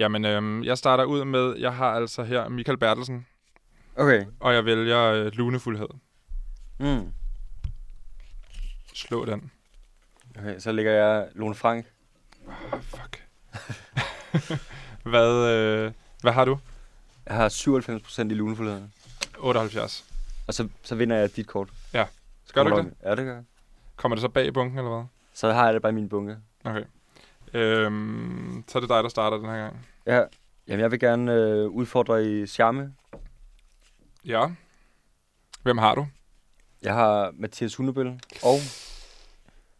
[0.00, 3.26] Jamen, øhm, jeg starter ud med, jeg har altså her Michael Bertelsen,
[3.96, 4.24] Okay.
[4.40, 5.88] og jeg vælger øh, lunefuldhed.
[6.78, 7.12] Mm.
[8.94, 9.50] Slå den.
[10.38, 11.86] Okay, så ligger jeg Lone Frank.
[12.72, 13.22] Oh, fuck.
[15.10, 16.58] hvad, øh, hvad har du?
[17.26, 18.92] Jeg har 97% i lunefuldheden.
[19.38, 20.04] 78.
[20.46, 21.68] Og så, så vinder jeg dit kort.
[22.44, 22.96] Skal du ikke det?
[23.02, 23.44] Ja, det gør jeg.
[23.96, 25.04] Kommer det så bag i bunken, eller hvad?
[25.34, 26.36] Så har jeg det bare i min bunke.
[26.64, 26.84] Okay.
[27.54, 29.86] Øhm, så er det dig, der starter den her gang.
[30.06, 30.24] Ja.
[30.68, 32.94] Jamen, jeg vil gerne øh, udfordre i charme.
[34.24, 34.46] Ja.
[35.62, 36.06] Hvem har du?
[36.82, 38.58] Jeg har Mathias Hundebøl og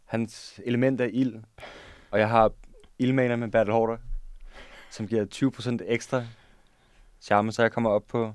[0.05, 1.35] hans element af ild.
[2.11, 2.51] Og jeg har
[2.99, 3.97] ildmaner med Bertel Hårder,
[4.89, 5.25] som giver
[5.83, 6.23] 20% ekstra
[7.21, 8.33] charme, så jeg kommer op på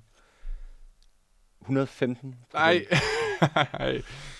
[1.61, 2.37] 115.
[2.55, 2.87] Nej.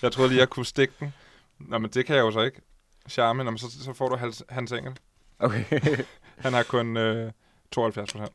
[0.01, 1.13] Jeg troede lige, jeg kunne stikke den.
[1.59, 2.61] Nå, men det kan jeg jo så ikke.
[3.07, 4.97] Charme, Nå, men så, så får du Hans, Hans Engel.
[5.39, 5.63] Okay.
[6.43, 7.31] Han har kun øh,
[7.71, 8.31] 72 procent.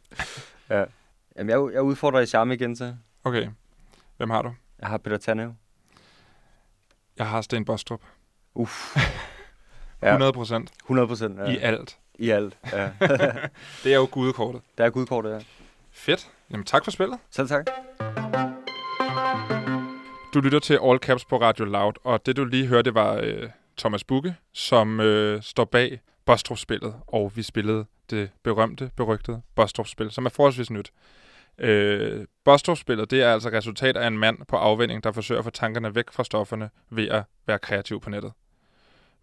[0.70, 0.84] ja.
[1.36, 2.94] Jamen, jeg, jeg udfordrer i charme igen, så.
[3.24, 3.48] Okay.
[4.16, 4.54] Hvem har du?
[4.80, 5.54] Jeg har Peter Tannev.
[7.18, 8.00] Jeg har Sten Bostrup.
[8.54, 8.96] Uff.
[10.02, 11.38] 100 procent 100 procent.
[11.38, 11.44] Ja.
[11.44, 11.98] i alt.
[12.14, 12.90] I alt, ja.
[13.84, 14.62] Det er jo gudekortet.
[14.78, 15.38] Der er gudkortet, ja.
[15.90, 16.30] Fedt.
[16.50, 17.18] Jamen tak for spillet.
[17.30, 17.66] Selv tak.
[20.34, 23.50] Du lytter til All Caps på Radio Loud, og det du lige hørte var øh,
[23.80, 30.26] Thomas Bukke, som øh, står bag Bostrup-spillet, og vi spillede det berømte, berygtede Bostrup-spil, som
[30.26, 30.92] er forholdsvis nyt.
[31.58, 35.50] Øh, Bostrup-spillet, det er altså resultat af en mand på afvending, der forsøger at få
[35.50, 38.32] tankerne væk fra stofferne ved at være kreativ på nettet.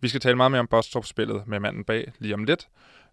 [0.01, 2.67] Vi skal tale meget mere om Bostrup-spillet med manden bag lige om lidt.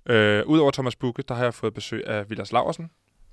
[0.07, 2.91] Øh, Udover Thomas Bukke, der har jeg fået besøg af Vilas Laversen.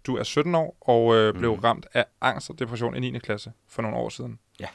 [0.07, 1.59] Du er 17 år og øh, blev Mhm.
[1.59, 3.19] ramt af angst og depression i 9.
[3.19, 4.39] klasse for nogle år siden.
[4.59, 4.67] Ja.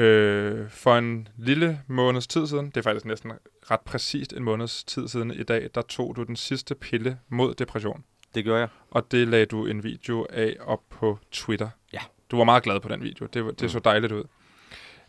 [0.00, 3.32] Øh, for en lille måneds tid siden, det er faktisk næsten
[3.70, 7.54] ret præcist en måneds tid siden i dag, der tog du den sidste pille mod
[7.54, 8.04] depression.
[8.34, 8.68] Det gør jeg.
[8.90, 11.68] Og det lagde du en video af op på Twitter.
[11.92, 11.98] Ja.
[12.30, 13.26] Du var meget glad på den video.
[13.26, 13.68] Det, det Mm.
[13.68, 14.24] så dejligt ud.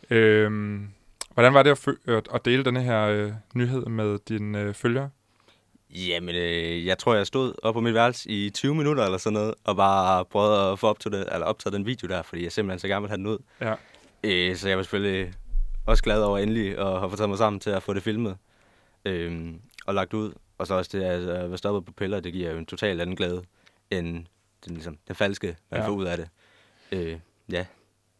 [0.10, 0.88] Øhm,
[1.34, 5.10] hvordan var det at, fø- at, dele denne her øh, nyhed med dine øh, følgere?
[5.90, 9.34] Jamen, øh, jeg tror, jeg stod op på mit værelse i 20 minutter eller sådan
[9.34, 12.44] noget, og bare prøvede at få op til det, eller optaget den video der, fordi
[12.44, 13.38] jeg simpelthen så gerne ville have den ud.
[13.62, 13.74] Ja.
[14.28, 15.34] Øh, så jeg var selvfølgelig
[15.86, 18.38] også glad over endelig at have fået taget mig sammen til at få det filmet
[19.06, 19.54] øh,
[19.86, 20.34] og lagt ud.
[20.58, 23.16] Og så også det at være stoppet på piller, det giver jo en total anden
[23.16, 23.44] glæde
[23.92, 24.26] end
[24.66, 25.84] den, ligesom, den falske, man Ja.
[25.84, 25.90] ja.
[25.90, 26.30] får ud af det.
[26.92, 27.20] Øh,
[27.52, 27.66] ja,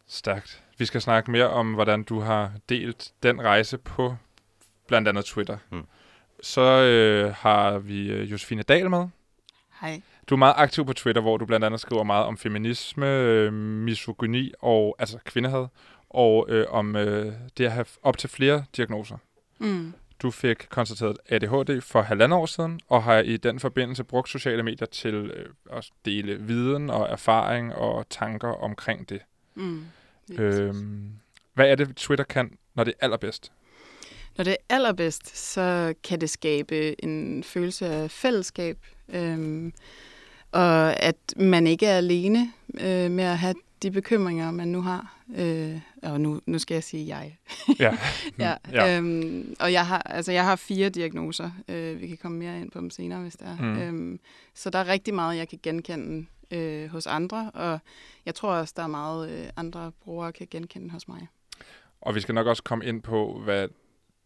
[0.06, 0.62] Stærkt.
[0.78, 4.16] Vi skal snakke mere om, hvordan du har delt den rejse på
[4.86, 5.58] blandt andet Twitter.
[5.70, 5.86] Mm.
[6.42, 9.08] Så øh, har vi øh, Josefine Dahl med.
[9.80, 10.00] Hej.
[10.26, 13.52] Du er meget aktiv på Twitter, hvor du blandt andet skriver meget om feminisme, øh,
[13.52, 15.66] misogyni og altså kvindehad,
[16.10, 19.16] og øh, om øh, det at have op til flere diagnoser.
[19.58, 19.92] Mm.
[20.22, 24.62] Du fik konstateret ADHD for halvandet år siden, og har i den forbindelse brugt sociale
[24.62, 29.20] medier til øh, at dele viden og erfaring og tanker omkring det.
[29.54, 29.84] Mm.
[30.38, 31.12] Øhm,
[31.54, 33.52] hvad er det, Twitter kan, når det er allerbedst?
[34.36, 39.72] Når det er allerbedst, så kan det skabe en følelse af fællesskab, øhm,
[40.52, 45.16] og at man ikke er alene øh, med at have de bekymringer, man nu har.
[45.36, 47.38] Øh, og nu, nu skal jeg sige jeg.
[47.78, 47.98] Ja.
[48.38, 48.96] ja, ja.
[48.96, 51.50] Øhm, og jeg har, altså, jeg har fire diagnoser.
[51.68, 53.56] Øh, vi kan komme mere ind på dem senere, hvis det er.
[53.56, 53.78] Mm.
[53.78, 54.20] Øhm,
[54.54, 57.78] så der er rigtig meget, jeg kan genkende øh, hos andre, og
[58.26, 61.28] jeg tror også, der er meget, øh, andre brugere kan genkende hos mig.
[62.00, 63.68] Og vi skal nok også komme ind på, hvad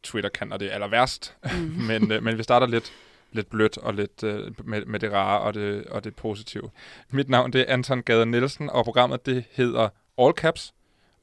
[0.03, 1.37] Twitter kan, når det er aller værst.
[1.45, 1.59] Mm.
[1.89, 2.93] men, øh, men vi starter lidt,
[3.33, 6.71] lidt blødt og lidt øh, med, med det rare og det, og det positive.
[7.11, 9.89] Mit navn det er Anton Gade Nielsen, og programmet det hedder
[10.19, 10.75] All Caps.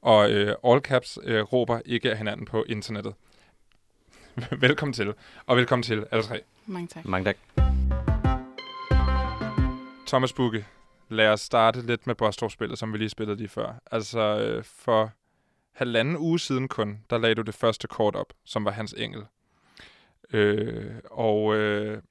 [0.01, 3.13] Og øh, All Caps øh, råber ikke af hinanden på internettet.
[4.61, 5.13] velkommen til,
[5.45, 6.41] og velkommen til alle tre.
[6.65, 7.05] Mange tak.
[7.05, 7.37] mange tak.
[10.07, 10.65] Thomas Bukke,
[11.09, 13.73] lad os starte lidt med Bostrup-spillet, som vi lige spillede lige før.
[13.91, 15.11] Altså, øh, for
[15.73, 19.21] halvanden uge siden kun, der lagde du det første kort op, som var hans engel.
[20.33, 22.01] Øh, og, øh,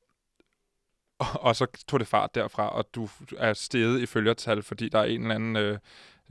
[1.19, 4.99] og, og så tog det fart derfra, og du er steget i følgertal, fordi der
[4.99, 5.57] er en eller anden...
[5.57, 5.79] Øh,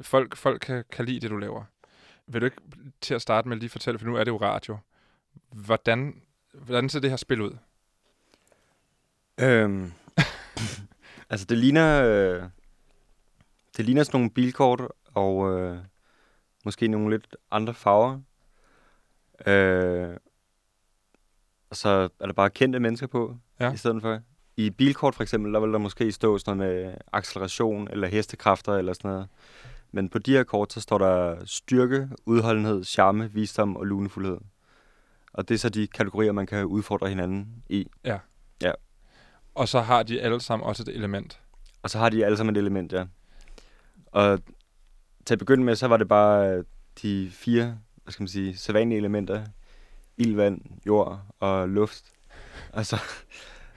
[0.02, 1.64] folk folk kan, kan lide det, du laver.
[2.28, 2.62] Vil du ikke
[3.02, 4.78] til at starte med lige fortælle, for nu er det jo radio.
[5.52, 6.22] Hvordan,
[6.54, 7.58] hvordan ser det her spil ud?
[9.40, 9.94] Øhm,
[11.30, 12.04] altså, det ligner...
[12.04, 12.44] Øh,
[13.78, 14.82] det ligner sådan nogle bilkort,
[15.14, 15.78] og øh,
[16.66, 18.20] måske nogle lidt andre farver.
[19.46, 20.18] Øh,
[21.72, 23.66] så er der bare kendte mennesker på, Ja.
[23.66, 23.74] ja.
[23.74, 24.20] i stedet for.
[24.58, 28.74] I bilkort for eksempel, der vil der måske stå sådan noget med acceleration, eller hestekræfter,
[28.74, 29.28] eller sådan noget.
[29.92, 34.38] Men på de her kort, så står der styrke, udholdenhed, charme, visdom og lunefuldhed.
[35.34, 37.88] Og det er så de kategorier, man kan udfordre hinanden i.
[39.56, 41.40] Og så har de alle sammen også et element.
[41.82, 43.06] Og så har de alle sammen et element, ja.
[44.06, 44.40] Og
[45.26, 46.64] til at begynde med, så var det bare
[47.02, 49.46] de fire, hvad skal man sige, sædvanlige elementer.
[50.18, 52.04] Ild, vand, jord og luft.
[52.74, 52.98] Og så,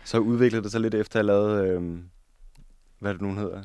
[0.05, 1.99] så udviklede det sig lidt efter, at jeg lavede, øh,
[2.99, 3.63] hvad det nu hedder.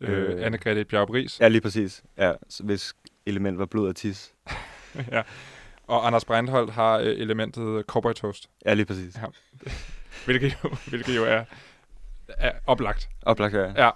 [0.00, 0.46] Øh, Øh.
[0.46, 2.02] Anne-Grethe Bjarup Ja, lige præcis.
[2.18, 2.94] Ja, hvis
[3.26, 4.34] element var blod og tis.
[5.12, 5.22] ja.
[5.86, 9.16] Og Anders Breinholt har øh, elementet Cowboy Toast, Ja, lige præcis.
[9.16, 9.26] Ja.
[10.24, 11.44] hvilket jo, hvilket jo er,
[12.28, 13.08] er oplagt.
[13.22, 13.72] Oplagt, ja.
[13.84, 13.90] Ja.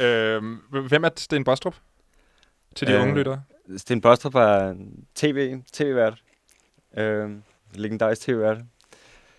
[0.00, 0.56] Øhm,
[0.88, 1.76] hvem er Sten Bostrup?
[2.74, 3.42] Til de Øh, unge lyttere.
[3.76, 4.76] Sten Bostrup var
[5.14, 6.22] tv, tv-vært.
[6.96, 7.30] Øh,
[7.74, 8.58] legendarisk tv-vært.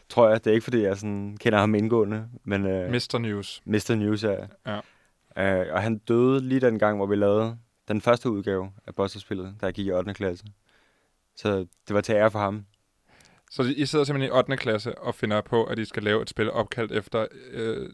[0.09, 0.43] Tror jeg.
[0.43, 2.65] Det er ikke, fordi jeg sådan kender ham indgående, men...
[2.65, 3.17] Øh, Mr.
[3.17, 3.61] News.
[3.65, 3.95] Mr.
[3.95, 4.35] News, ja.
[4.65, 4.79] Ja.
[5.37, 7.57] Øh, og han døde lige den gang, hvor vi lavede
[7.87, 10.13] den første udgave af Bosterspillet, da jeg gik i 8.
[10.13, 10.45] klasse.
[11.35, 11.57] Så
[11.87, 12.65] det var til ære for ham.
[13.51, 14.57] Så I sidder simpelthen i 8.
[14.57, 17.89] klasse og finder på, at I skal lave et spil opkaldt efter øh,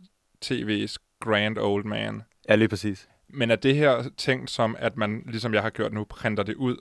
[0.46, 2.22] TV's Grand Old Man.
[2.50, 3.10] Ja, lige præcis.
[3.28, 6.56] Men er det her tænkt som, at man, ligesom jeg har gjort nu, printer det
[6.56, 6.78] ud,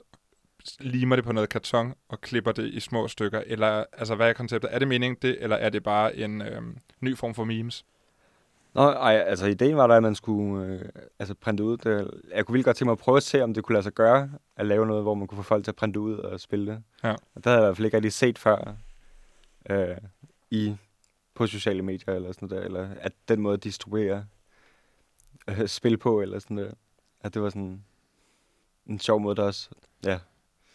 [0.79, 3.43] limer det på noget karton og klipper det i små stykker?
[3.45, 4.73] Eller altså, hvad er konceptet?
[4.73, 6.61] Er det meningen det, eller er det bare en øh,
[7.01, 7.85] ny form for memes?
[8.73, 10.81] Nå, ej, altså ideen var der, at man skulle øh,
[11.19, 11.77] altså, printe ud.
[11.77, 13.83] Det, jeg kunne virkelig godt tænke mig at prøve at se, om det kunne lade
[13.83, 16.39] sig gøre at lave noget, hvor man kunne få folk til at printe ud og
[16.39, 16.83] spille det.
[17.03, 17.11] Ja.
[17.11, 18.75] Og det havde jeg i hvert fald ikke rigtig set før
[19.69, 19.97] øh,
[20.51, 20.75] i,
[21.33, 24.25] på sociale medier eller sådan der, eller at den måde at distribuere
[25.47, 26.71] øh, spil på, eller sådan der.
[27.21, 27.83] At det var sådan
[28.85, 29.69] en sjov måde, der også,
[30.05, 30.19] ja,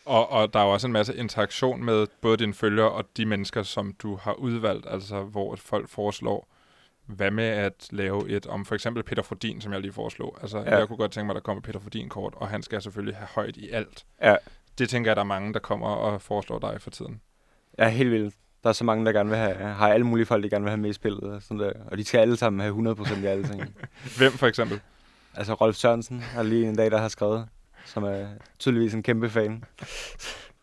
[0.08, 3.26] Og, og der er jo også en masse interaktion med både dine følgere og de
[3.26, 6.48] mennesker, som du har udvalgt, altså hvor folk foreslår,
[7.06, 10.38] hvad med at lave et om for eksempel Peter Frodin, som jeg lige foreslog.
[10.40, 10.64] Altså, ja.
[10.64, 10.78] Ja.
[10.78, 13.28] jeg kunne godt tænke mig, at der kommer Peter Frodin-kort, og han skal selvfølgelig have
[13.34, 14.04] højt i alt.
[14.22, 14.36] Ja.
[14.78, 17.20] Det tænker jeg, der er mange, der kommer og foreslår dig for tiden.
[17.72, 18.34] Er helt vildt.
[18.62, 20.70] Der er så mange, der gerne vil have, har alle mulige folk, der gerne vil
[20.70, 21.22] have med i spillet.
[21.22, 21.72] Og, sådan der.
[21.86, 23.62] og de skal alle sammen have 100% i alle ting.
[24.18, 24.80] Hvem for eksempel?
[25.34, 27.48] altså Rolf Sørensen er lige en dag, der har skrevet,
[27.84, 28.28] som er
[28.58, 29.64] tydeligvis en kæmpe fan.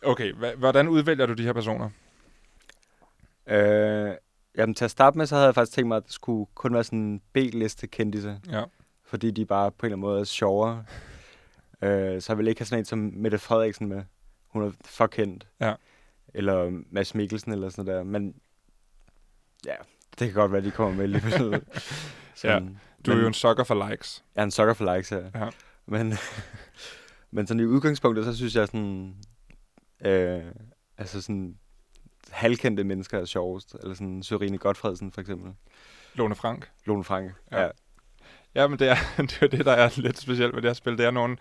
[0.04, 1.90] Okay, hvordan udvælger du de her personer?
[3.48, 4.12] Øh,
[4.58, 6.74] jamen til at starte med, så havde jeg faktisk tænkt mig, at det skulle kun
[6.74, 8.64] være sådan en B-liste kendise, Ja.
[9.04, 10.86] fordi de bare på en eller anden måde er sjovere.
[11.82, 14.04] øh, så jeg vil ikke have sådan en som Mette Frederiksen med.
[14.48, 15.48] Hun er for kendt.
[15.60, 15.74] Ja.
[16.34, 18.04] Eller Mads Mikkelsen eller sådan der.
[18.04, 18.36] Men
[19.66, 19.76] ja,
[20.20, 21.62] det kan godt være, de kommer med alligevel.
[22.36, 22.80] Sådan.
[23.06, 24.24] Du er Men- jo en sucker for likes.
[24.36, 25.20] Jeg er en sucker for likes, ja.
[25.36, 25.50] Ja.
[25.86, 26.14] Men,
[27.36, 29.16] men sådan i udgangspunktet, så synes jeg sådan,
[30.06, 30.44] øh,
[30.98, 31.56] altså sådan
[32.30, 33.76] halvkendte mennesker er sjovest.
[33.84, 35.54] Eller sådan Sørine Godfredsen for eksempel.
[36.14, 36.70] Lone Frank.
[36.86, 37.32] Lone Frank.
[37.52, 37.62] Ja.
[37.62, 37.70] Ja.
[38.56, 40.98] Ja, men det er, det er det, der er lidt specielt ved det her spil.
[40.98, 41.38] Det er nogle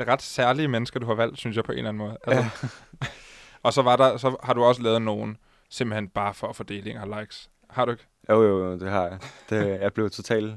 [0.00, 2.18] ret særlige mennesker, du har valgt, synes jeg, på en eller anden måde.
[2.26, 2.68] Altså,
[3.62, 5.36] og så, var der, så har du også lavet nogen,
[5.70, 7.50] simpelthen bare for fordeling af likes.
[7.70, 8.06] Har du ikke?
[8.30, 9.18] Jo, jo, jo, det har jeg.
[9.50, 10.54] Det, jeg blev totalt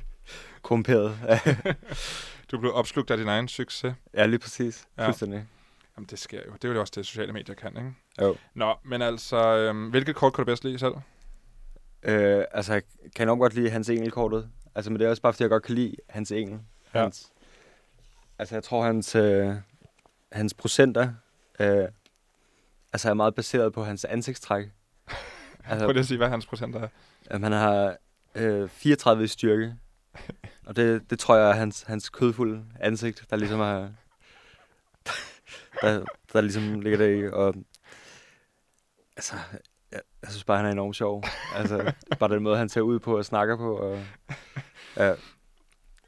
[0.62, 1.18] korrumperet.
[2.52, 3.94] Du blev opslugt af din egen succes.
[4.14, 4.88] ja, lige præcis.
[4.98, 5.06] Ja.
[5.06, 5.46] Fuldstændig.
[5.96, 6.52] Jamen, det sker jo.
[6.52, 7.92] Det er jo også det, sociale medier kan, ikke?
[8.20, 8.36] Jo.
[8.54, 10.94] Nå, men altså, øhm, hvilket kort kunne du bedst lide selv?
[12.02, 12.82] Øh, altså, jeg
[13.16, 14.50] kan enormt godt lide hans engelkortet.
[14.74, 16.60] Altså, men det er også bare, fordi jeg godt kan lide hans engel.
[16.94, 17.00] Ja.
[17.00, 17.32] Hans,
[18.38, 19.54] altså, jeg tror, hans, øh,
[20.32, 21.12] hans procenter
[21.60, 21.88] øh,
[22.92, 24.64] altså, er meget baseret på hans ansigtstræk.
[25.64, 26.88] Prøv Altså, lige at sige, hvad hans procent er.
[27.26, 27.96] at han har
[28.34, 29.74] øh, 34 i styrke.
[30.66, 33.88] Og det, det tror jeg er hans, hans kødfulde ansigt, der ligesom er...
[35.82, 37.28] Der, der ligesom ligger der i.
[37.28, 37.54] Og,
[39.16, 39.34] altså,
[39.92, 41.24] jeg, jeg synes bare, han er enormt sjov.
[41.54, 43.76] Altså, bare den måde, han ser ud på og snakker på.
[43.76, 44.04] Og,
[44.96, 45.14] ja,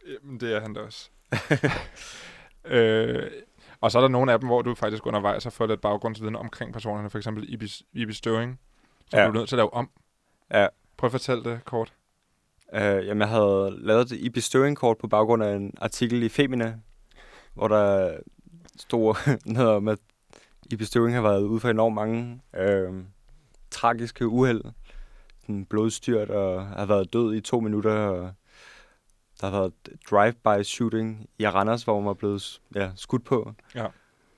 [0.07, 1.11] Jamen, det er han da også.
[2.65, 3.31] øh,
[3.81, 6.37] og så er der nogle af dem, hvor du faktisk undervejs har fået lidt baggrundsviden
[6.37, 7.11] omkring personerne.
[7.11, 8.61] For eksempel Ibis, Ibis Støving,
[9.11, 9.25] som Ja.
[9.25, 9.91] du er nødt til at lave om.
[10.51, 10.67] Ja.
[10.97, 11.93] Prøv at fortælle det kort.
[12.75, 16.79] Øh, jamen, jeg havde lavet det i bestøvingkort på baggrund af en artikel i Femina,
[17.55, 18.17] hvor der
[18.79, 19.15] stod
[19.55, 19.99] noget om, at
[20.73, 22.93] i bestøving har været ude for enormt mange øh,
[23.71, 24.63] tragiske uheld.
[25.41, 27.93] Sådan blodstyrt og har været død i to minutter.
[27.93, 28.33] Og
[29.41, 29.73] der har været
[30.11, 33.53] drive-by shooting i Randers, hvor man var blevet ja, skudt på.
[33.75, 33.87] Ja.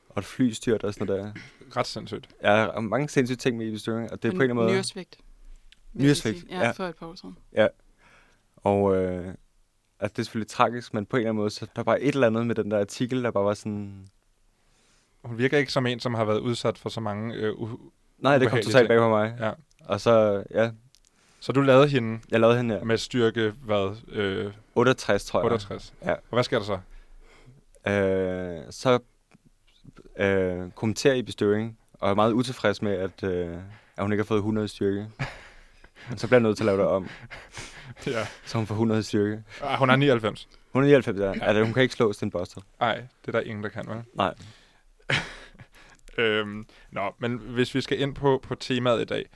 [0.09, 1.41] Og et flystyrt og sådan noget der.
[1.77, 2.29] Ret sindssygt.
[2.43, 4.75] Ja, mange sindssyge ting med i bestøving, og det er på en eller anden måde...
[4.75, 5.19] Nyresvigt.
[5.93, 6.45] Nyresvigt.
[6.51, 6.71] Ja, ja.
[6.71, 7.39] for et par år siden.
[8.67, 9.27] Og øh,
[10.01, 12.15] altså, det er selvfølgelig tragisk, men på en eller anden måde, så der var et
[12.15, 14.07] eller andet med den der artikel, der bare var sådan...
[15.25, 17.35] Hun virker ikke som en, som har været udsat for så mange...
[17.35, 17.55] Øh,
[18.19, 19.37] Nej, det kom totalt bag på mig.
[19.41, 19.53] ja.
[19.85, 20.71] Og så, ja,
[21.41, 22.85] Så du lavede hende jeg lavede hende her.
[22.85, 25.45] med styrke, hvad, øh, 68, tror jeg.
[25.45, 25.95] 68.
[26.05, 26.13] Ja.
[26.13, 26.79] Og hvad sker der så?
[27.91, 28.99] Øh, så
[30.19, 33.57] øh, kommenterer i bestøvning, og er meget utilfreds med, at, øh,
[33.97, 35.07] at hun ikke har fået 100 i styrke.
[36.17, 37.09] Så bliver jeg nødt til at lave det om,
[38.07, 38.27] ja.
[38.45, 39.43] så hun får 100 i styrke.
[39.63, 40.49] Ah, hun er 99.
[40.73, 41.53] Hun er 99, ja.
[41.53, 41.65] ja.
[41.65, 42.65] hun kan ikke slå Sten Bostrup.
[42.81, 44.03] Nej, det er der ingen, der kan, vel?
[44.15, 44.35] Nej.
[46.19, 49.27] Øhm, nå, men hvis vi skal ind på, på temaet i dag.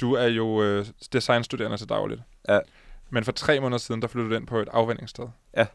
[0.00, 2.20] Du er jo øh, designstuderende til dagligt.
[2.48, 2.58] Ja.
[3.10, 5.26] Men for tre måneder siden, der flyttede du ind på et afvendingssted.
[5.56, 5.66] Ja.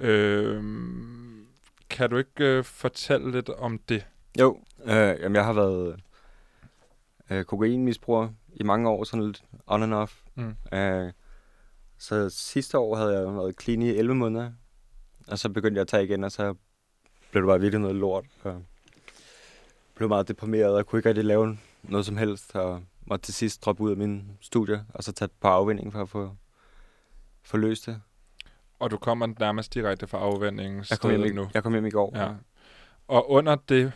[0.00, 1.46] Øhm,
[1.90, 4.06] kan du ikke øh, fortælle lidt om det?
[4.40, 6.00] Jo, øh, jamen jeg har været
[7.30, 10.14] øh, kokainmisbruger i mange år, sådan lidt on and off.
[10.34, 10.56] Mm.
[10.72, 11.12] Øh,
[12.02, 14.52] så sidste år havde jeg været clean i 11 måneder,
[15.28, 16.54] og så begyndte jeg at tage igen, og så
[17.30, 18.24] blev det bare virkelig noget lort.
[18.42, 18.62] Og
[19.94, 23.64] blev meget deprimeret, og kunne ikke rigtig lave noget som helst, og måtte til sidst
[23.64, 26.36] droppe ud af min studie, og så tage på afvinding for at få,
[27.42, 28.00] få løst det.
[28.78, 31.48] Og du kommer nærmest direkte fra afvendingen Jeg kom, hjem i, nu.
[31.54, 32.18] jeg kom hjem i går.
[32.18, 32.32] Ja.
[33.08, 33.92] Og under det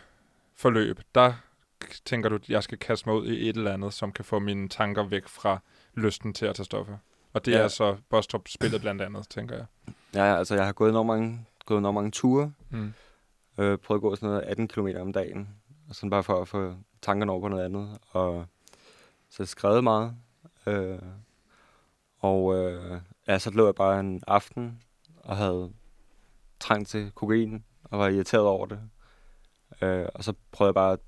[0.54, 1.32] forløb, der
[2.04, 4.38] tænker du, at jeg skal kaste mig ud i et eller andet, som kan få
[4.38, 5.58] mine tanker væk fra
[5.94, 6.96] lysten til at tage stoffer.
[7.36, 7.58] Og det ja.
[7.58, 9.66] Er så Bostrup spillet blandt andet, tænker jeg.
[10.14, 12.92] Ja, altså jeg har gået enormt mange, gået enormt mange ture, Mm.
[13.58, 15.48] øh, prøvet at gå sådan noget 18 km om dagen,
[15.88, 18.46] og sådan bare for at få tankerne over på noget andet, og
[19.30, 20.16] så skrevet meget,
[20.66, 20.98] øh,
[22.18, 24.82] og øh, ja, så lå jeg bare en aften
[25.16, 25.72] og havde
[26.60, 28.80] trængt til kokain, og var irriteret over det,
[29.82, 30.98] øh, og så prøvede jeg bare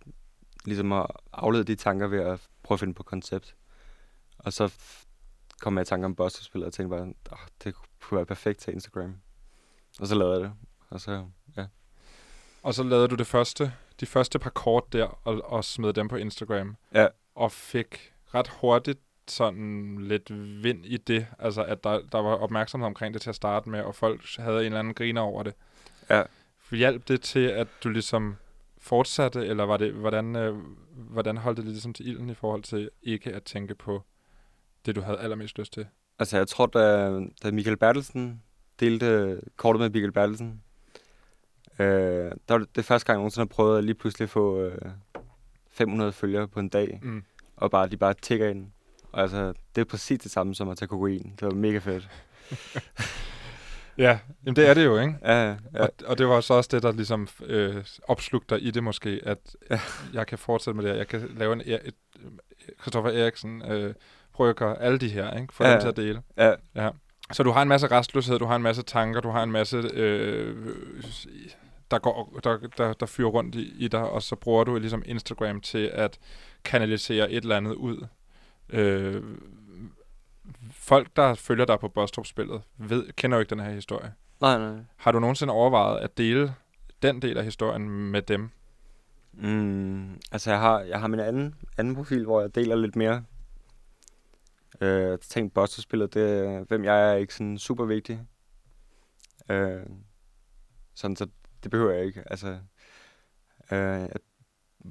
[0.65, 3.55] ligesom at aflede de tanker ved at prøve at finde på koncept,
[4.39, 4.75] og så
[5.61, 8.73] kom jeg i tanke om Buster-spillet, og tænkte bare, oh, det kunne være perfekt til
[8.73, 9.15] Instagram,
[10.01, 10.53] og så lavede jeg det,
[10.91, 11.25] og så
[12.63, 16.09] Og så lavede du det første, de første par kort der, og, og smed dem
[16.09, 16.77] på Instagram.
[16.95, 17.07] Ja.
[17.35, 20.31] Og fik ret hurtigt sådan lidt
[20.63, 21.27] vind i det.
[21.39, 24.59] Altså, at der, der var opmærksomhed omkring det til at starte med, og folk havde
[24.59, 25.55] en eller anden griner over det.
[26.11, 26.23] Ja.
[26.71, 28.37] Hjalp det til, at du ligesom
[28.79, 30.57] fortsatte, eller var det, hvordan, øh,
[30.91, 34.03] hvordan holdt det ligesom til ilden i forhold til ikke at tænke på
[34.87, 35.87] det, du havde allermest lyst til?
[36.19, 37.11] Altså, jeg tror, da,
[37.43, 38.43] da Michael Bertelsen
[38.81, 40.63] delte kortet med Michael Bertelsen,
[41.79, 44.61] øh, der var det, det første gang, jeg nogensinde har prøvet at lige pludselig få
[44.61, 44.79] øh,
[45.71, 47.25] 500 følgere på en dag, Mm.
[47.57, 48.67] og bare, de bare tigger ind.
[49.13, 51.33] Og altså, det er præcis det samme som at tage kokain.
[51.41, 52.09] Det var mega fedt.
[53.99, 55.15] Ja, jamen det er det jo, ikke?
[55.23, 55.57] Ja, ja.
[55.75, 59.21] Og, og det var så også det, der ligesom øh, opslugte dig i det måske,
[59.25, 59.81] at Ja.
[60.13, 60.97] jeg kan fortsætte med det her.
[60.99, 61.95] Jeg kan lave en er- et,
[62.81, 63.95] Christoffer Eriksen, øh,
[64.39, 65.55] Brygger, alle de her, ikke?
[65.55, 66.23] For Ja, dem til at dele.
[66.37, 66.55] ja.
[66.75, 66.91] Ja.
[67.33, 69.77] Så du har en masse restløshed, du har en masse tanker, du har en masse,
[69.77, 70.57] øh,
[71.91, 75.03] der, går, der, der, der fyrer rundt i, i dig, og så bruger du ligesom
[75.07, 76.19] Instagram til at
[76.65, 78.07] kanalisere et eller andet ud.
[78.71, 79.23] Øh,
[80.73, 84.13] folk, der følger dig på Bostrup-spillet, ved, kender jo ikke den her historie.
[84.41, 84.77] Nej, nej.
[84.97, 86.55] Har du nogensinde overvejet at dele
[87.03, 88.51] den del af historien med dem?
[89.33, 93.23] Mm, altså, jeg har, jeg har min anden, anden profil, hvor jeg deler lidt mere.
[94.81, 98.21] Øh, jeg tænkte, Buster-spillet, det, hvem jeg er, er ikke sådan super vigtig.
[99.51, 99.87] Øh,
[100.95, 101.27] sådan, så
[101.63, 102.23] det behøver jeg ikke.
[102.27, 102.59] Altså,
[103.73, 104.17] øh, jeg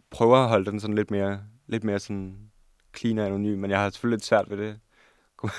[0.10, 2.52] prøver at holde den sådan lidt mere, lidt mere sådan
[2.98, 4.80] clean og anonym, men jeg har selvfølgelig lidt svært ved det.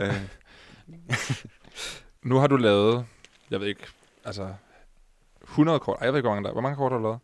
[0.00, 0.28] øh,
[2.22, 3.06] Nu har du lavet,
[3.50, 3.86] jeg ved ikke,
[4.24, 4.54] altså
[5.42, 5.98] 100 kort.
[5.98, 6.52] Ej, jeg ved ikke, hvor mange der.
[6.52, 7.18] Hvor mange kort har du lavet?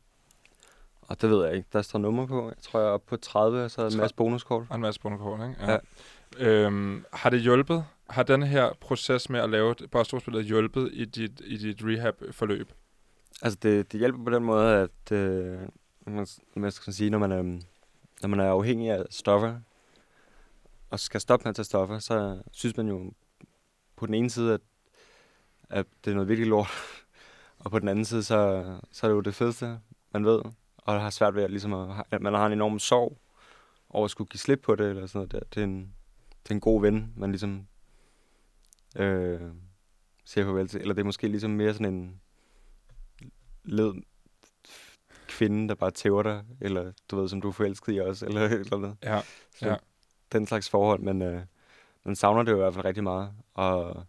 [1.08, 1.68] Og det ved jeg ikke.
[1.72, 2.46] Der står nummer på.
[2.48, 4.66] Jeg tror, jeg er oppe på 30, og så er en masse bonuskort.
[4.68, 5.72] Og en masse bonukort, ikke?
[5.72, 5.78] Ja.
[6.38, 7.84] Øhm, har det hjulpet?
[8.10, 12.72] Har den her proces med at lave Bostrup-spillet hjulpet i dit, i dit rehab-forløb?
[13.42, 15.58] Altså, det, det hjælper på den måde, at øh,
[16.06, 17.42] man, man skal sige, når man, er,
[18.22, 19.60] når man er afhængig af stoffer,
[20.90, 23.12] og skal stoppe med at tage stoffer, så synes man jo
[23.96, 24.60] på den ene side, at,
[25.70, 26.68] at det er noget virkelig lort,
[27.58, 29.78] og på den anden side, så, så er det jo det fedeste,
[30.12, 30.40] man ved,
[30.88, 33.18] og har svært ved at, ligesom at, at man har en enorm sorg
[33.90, 35.40] over at skulle give slip på det, eller sådan noget der.
[35.54, 35.94] Det er en,
[36.42, 37.66] det er en god ven, man ligesom
[38.96, 39.40] øh,
[40.24, 40.80] siger farvel til.
[40.80, 42.20] Eller det er måske ligesom mere sådan en
[43.64, 43.94] led
[45.28, 48.40] kvinde, der bare tæver dig, eller du ved, som du er forelsket i også, eller
[48.60, 48.96] eller noget.
[49.02, 49.20] Ja.
[49.58, 49.76] Så Ja.
[50.32, 51.42] Den slags forhold, men øh,
[52.04, 53.32] man savner det jo i hvert fald rigtig meget.
[53.54, 54.06] Og,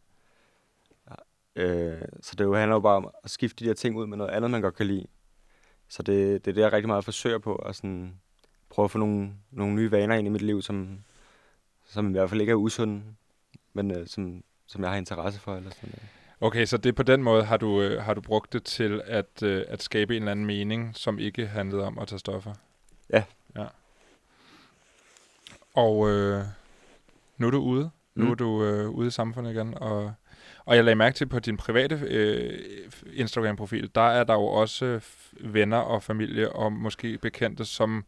[1.55, 4.17] øh, så det jo handler jo bare om at skifte de der ting ud med
[4.17, 5.05] noget andet, man godt kan lide.
[5.89, 8.13] Så det, det er det, jeg rigtig meget forsøger på, at sådan,
[8.69, 11.00] prøve at få nogle, nogle nye vaner ind i mit liv, som,
[11.88, 13.03] som i hvert fald ikke er usunde,
[13.74, 15.55] men øh, som, som jeg har interesse for.
[15.55, 16.10] Eller sådan noget.
[16.41, 19.43] Okay, så det på den måde har du, øh, har du brugt det til at,
[19.43, 22.53] øh, at skabe en eller anden mening, som ikke handlede om at tage stoffer?
[23.10, 23.24] Ja.
[23.55, 23.65] Ja.
[25.74, 26.43] Og øh,
[27.38, 27.89] nu er du ude.
[28.15, 28.31] Nu Mm.
[28.31, 30.13] er du øh, ude i samfundet igen, og,
[30.69, 32.59] og jeg lagde mærke til på din private øh,
[33.13, 34.99] Instagram-profil, der er der jo også
[35.39, 38.05] venner og familie og måske bekendte, som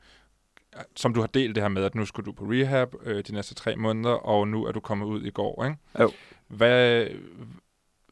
[0.96, 3.34] som du har delt det her med, at nu skulle du på rehab øh, de
[3.34, 5.78] næste tre måneder, og nu er du kommet ud i går, ikke?
[6.00, 6.12] Jo.
[6.48, 7.08] Hvad,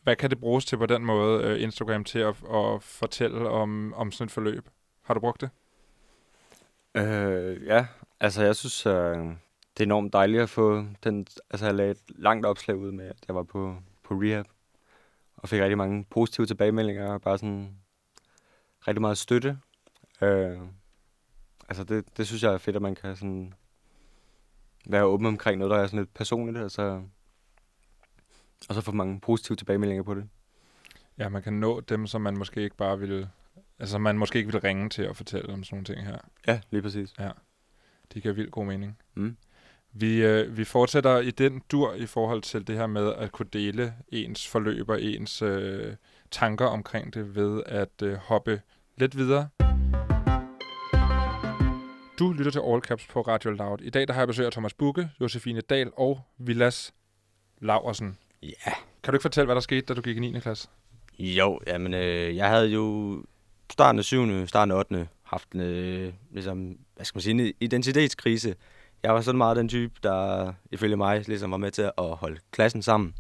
[0.04, 3.94] hvad kan det bruges til på den måde, øh, Instagram, til at, at fortælle om,
[3.94, 4.70] om sådan et forløb?
[5.02, 5.50] Har du brugt det?
[6.96, 7.86] Øh, ja,
[8.20, 9.18] altså jeg synes, øh,
[9.78, 11.28] det er enormt dejligt at få den...
[11.50, 13.76] Altså jeg lagde et langt opslag ud med, at jeg var på,
[14.10, 14.46] på rehab,
[15.38, 17.76] og fik rigtig mange positive tilbagemeldinger, og bare sådan
[18.88, 19.58] rigtig meget støtte.
[20.22, 20.60] Øh,
[21.70, 23.54] altså det, det synes jeg er fedt, at man kan sådan
[24.86, 27.04] være åben omkring noget, der er sådan lidt personligt, altså,
[28.70, 30.30] og så få mange positive tilbagemeldinger på det.
[31.18, 33.30] Ja, man kan nå dem, som man måske ikke bare vil...
[33.80, 36.18] Altså, man måske ikke vil ringe til og fortælle om sådan nogle ting her.
[36.48, 37.14] Ja, lige præcis.
[38.14, 39.00] De giver vildt god mening.
[39.14, 39.38] Mm.
[39.94, 43.50] Vi, øh, vi fortsætter i den dur i forhold til det her med at kunne
[43.54, 45.96] dele ens forløb og ens øh,
[46.32, 48.62] tanker omkring det ved at øh, hoppe
[48.98, 49.50] lidt videre.
[52.20, 53.82] Du lytter til All Caps på Radio Loud.
[53.82, 56.94] I dag der har jeg besøg af Thomas Bukke, Josefine Dahl og Vilas
[57.62, 58.18] Laversen.
[58.44, 58.74] Ja.
[59.04, 60.40] Kan du ikke fortælle, hvad der skete, da du gik i 9.
[60.40, 60.68] klasse?
[61.20, 63.18] Jo, jamen, øh, jeg havde jo
[63.72, 64.48] starten af 7.
[64.48, 65.08] starten af 8.
[65.24, 68.56] haft en, øh, ligesom, hvad skal man sige, en identitetskrise.
[69.04, 72.40] Jeg var sådan meget den type, der ifølge mig ligesom var med til at holde
[72.52, 73.16] klassen sammen.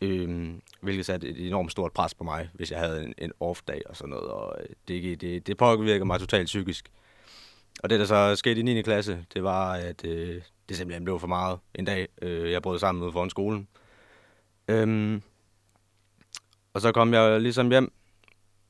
[0.00, 3.82] Øhm, hvilket satte et enormt stort pres på mig, hvis jeg havde en, en off-dag
[3.86, 4.28] og sådan noget.
[4.28, 6.90] Og øh, det, det, det påvirker mig totalt psykisk.
[7.82, 8.82] Og det, der så skete i 9.
[8.82, 12.08] klasse, det var, at øh, det simpelthen blev for meget en dag.
[12.22, 13.68] Øh, jeg brød sammen ude foran skolen.
[14.68, 15.22] Øhm,
[16.74, 17.92] og så kom jeg ligesom hjem,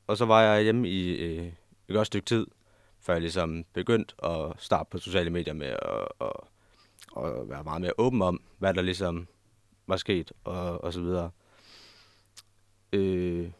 [0.07, 1.45] og så var jeg hjemme i øh,
[1.87, 2.47] et godt stykke tid,
[3.01, 6.31] før jeg ligesom begyndte at starte på sociale medier med at, at,
[7.17, 9.27] at være meget mere åben om, hvad der ligesom
[9.87, 11.31] var sket, og, og så videre.
[12.93, 13.51] Øh,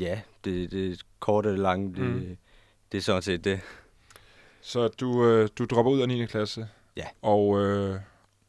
[0.00, 2.36] ja, det, det korte og det lange, det, mm.
[2.92, 3.60] det er sådan set det.
[4.60, 6.26] Så du, øh, du dropper ud af 9.
[6.26, 7.06] klasse Ja.
[7.22, 8.00] og, øh,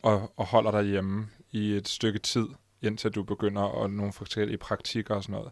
[0.02, 2.48] og, og holder dig hjemme i et stykke tid,
[2.82, 5.52] indtil du begynder at nogle forskellige praktikker og sådan noget.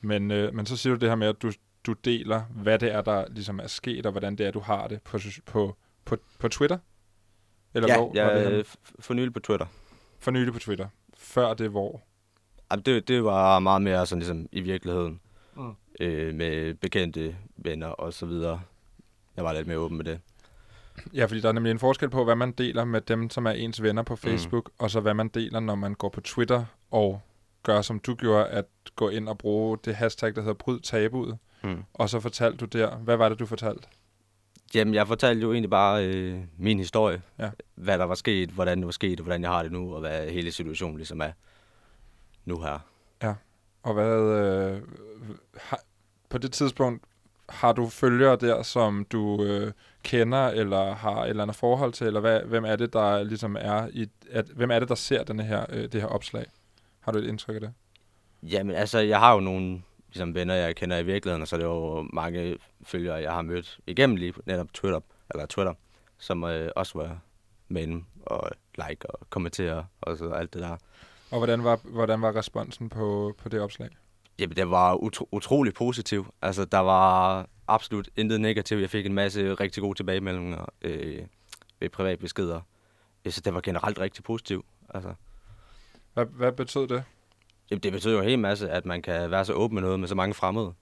[0.00, 1.52] Men, øh, men så siger du det her med, at du,
[1.86, 4.88] du deler, hvad det er, der ligesom er sket, og hvordan det er, du har
[4.88, 6.78] det på, på, på, på Twitter?
[7.74, 8.62] Eller ja, hvor var det jeg er
[8.98, 9.66] for nylig på Twitter.
[10.18, 10.88] For nylig på Twitter.
[11.16, 12.02] Før det hvor?
[12.70, 15.20] Jamen, det, det var meget mere sådan ligesom i virkeligheden.
[15.56, 15.72] Mm.
[16.00, 18.60] Øh, med bekendte venner og så videre.
[19.36, 20.20] Jeg var lidt mere åben med det.
[21.14, 23.50] Ja, fordi der er nemlig en forskel på, hvad man deler med dem, som er
[23.50, 24.06] ens venner Mm.
[24.06, 24.74] på Facebook, mm.
[24.78, 27.20] og så hvad man deler, når man går på Twitter og
[27.62, 28.64] gør, som du gjorde, at
[28.96, 31.38] gå ind og bruge det hashtag, der hedder Bryd Tabuet.
[31.64, 31.82] Mm.
[31.94, 33.88] Og så fortalte du der, hvad var det, du fortalte?
[34.74, 37.22] Jamen, jeg fortalte jo egentlig bare øh, min historie.
[37.38, 37.50] Ja.
[37.74, 40.00] Hvad der var sket, hvordan det var sket, og hvordan jeg har det nu, og
[40.00, 41.32] hvad hele situationen ligesom er
[42.44, 42.78] nu her.
[43.82, 44.82] Og hvad, øh,
[45.56, 45.80] har,
[46.28, 47.04] på det tidspunkt,
[47.48, 49.72] har du følgere der, som du øh,
[50.02, 53.56] kender, eller har et eller andet forhold til, eller hvad, hvem er det, der ligesom
[53.60, 56.46] er i, at, hvem er det, der ser denne her, øh, det her opslag?
[57.00, 57.72] Har du et indtryk af det?
[58.42, 61.60] Jamen, altså, jeg har jo nogle ligesom, venner, jeg kender i virkeligheden, og så er
[61.60, 65.74] det jo mange følgere, jeg har mødt igennem lige netop Twitter, eller Twitter,
[66.18, 67.18] som øh, også var
[67.68, 70.76] med og like og kommentere og så alt det der.
[71.30, 73.88] Og hvordan var, hvordan var responsen på, på det opslag?
[74.38, 76.26] Jamen, det var utro- utrolig positiv.
[76.42, 78.80] Altså, der var absolut intet negativt.
[78.80, 81.22] Jeg fik en masse rigtig gode tilbagemeldinger øh,
[81.80, 82.60] ved privatbeskeder.
[83.24, 84.66] Øh, Så det var generelt rigtig positivt.
[84.94, 85.14] Altså,
[86.14, 87.04] Hvad, hvad betød det?
[87.72, 90.00] Jamen, det betyder jo en hel masse, at man kan være så åben med noget
[90.00, 90.72] med så mange fremmede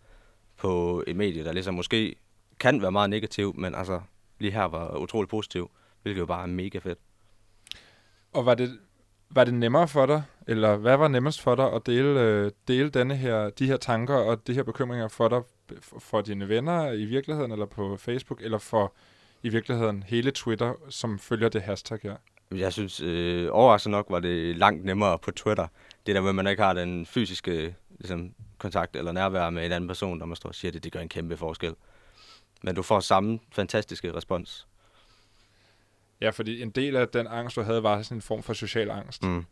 [0.56, 2.14] på et medie, der ligesom måske
[2.60, 4.00] kan være meget negativ, men altså
[4.38, 5.70] lige her var utrolig positiv,
[6.02, 6.98] hvilket jo bare er mega fedt.
[8.32, 8.78] Og var det,
[9.30, 12.90] var det nemmere for dig, eller hvad var nemmest for dig at dele, øh, dele
[12.90, 15.42] denne her, de her tanker og de her bekymringer for dig,
[15.98, 18.94] for dine venner i virkeligheden, eller på Facebook, eller for
[19.42, 22.16] i virkeligheden hele Twitter, som følger det hashtag her?
[22.54, 25.66] Jeg synes, øh, overraskende nok var det langt nemmere på Twitter.
[26.06, 29.72] Det der med, at man ikke har den fysiske ligesom, kontakt eller nærvær med en
[29.72, 31.74] anden person, der man står og siger det, det gør en kæmpe forskel.
[32.62, 34.66] Men du får samme fantastiske respons.
[36.20, 38.90] Ja, fordi en del af den angst, du havde, var sådan en form for social
[38.90, 39.22] angst.
[39.22, 39.44] Mm.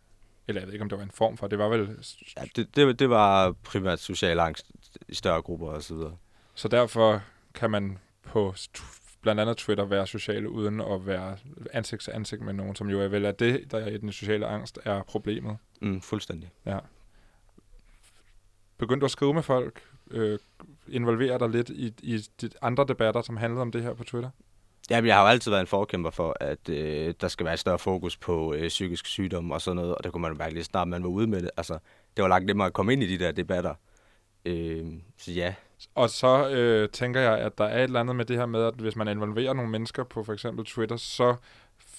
[0.48, 2.04] Eller jeg ved ikke, om det var en form for, det var vel...
[2.36, 4.66] Ja, det, det, det var primært social angst
[5.08, 6.16] i større grupper og så videre.
[6.54, 7.22] Så derfor
[7.54, 8.54] kan man på
[9.22, 11.36] blandt andet Twitter være sociale, uden at være
[11.72, 14.12] ansigt til ansigt med nogen, som jo er vel er det, der er i den
[14.12, 15.56] sociale angst, er problemet.
[15.80, 16.50] Mm, fuldstændig.
[18.78, 19.82] Begyndte du at skrive med folk?
[20.10, 20.38] Øh,
[20.88, 24.30] involvere dig lidt i, i de andre debatter, som handlede om det her på Twitter?
[24.90, 27.60] Ja, jeg har jo altid været en forkæmper for, at øh, der skal være et
[27.60, 30.54] større fokus på øh, psykisk sygdom og sådan noget, og det kunne man jo mærke
[30.54, 31.50] lige snart, man var ude med det.
[31.56, 31.78] Altså,
[32.16, 33.74] det var langt nemmere at komme ind i de der debatter,
[34.44, 35.54] Øh, så ja,
[35.94, 38.64] Og så øh, tænker jeg, at der er et eller andet med det her med,
[38.64, 41.36] at hvis man involverer nogle mennesker på for eksempel Twitter, så...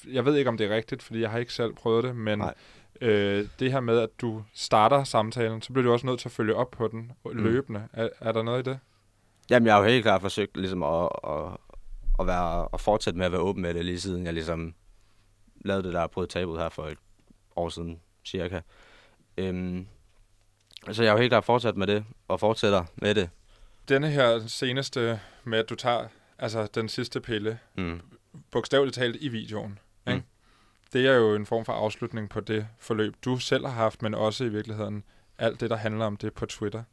[0.08, 2.40] Jeg ved ikke, om det er rigtigt, fordi jeg har ikke selv prøvet det, men
[2.40, 2.54] Nej.
[3.02, 6.32] øh, det her med, at du starter samtalen, så bliver du også nødt til at
[6.32, 7.88] følge op på den løbende.
[7.94, 8.80] Er, er der noget i det?
[9.50, 11.58] Jamen, jeg har jo helt klart forsøgt ligesom at, at,
[12.20, 14.74] at, være, at fortsætte med at være åben med det, lige siden jeg ligesom
[15.66, 16.98] lavede det der brød tabet her for et
[17.56, 18.62] år siden, cirka.
[19.38, 19.88] Øhm,
[20.92, 23.30] så jeg har jo helt klart fortsat med det, og fortsætter med det.
[23.90, 26.08] Denne her seneste med, at du tager
[26.40, 28.02] altså den sidste pille, Mm.
[28.52, 30.18] bogstaveligt talt i videoen, ikke?
[30.20, 30.24] Mm.
[30.94, 34.14] det er jo en form for afslutning på det forløb, du selv har haft, men
[34.14, 35.04] også i virkeligheden
[35.38, 36.84] alt det, der handler om det på Twitter.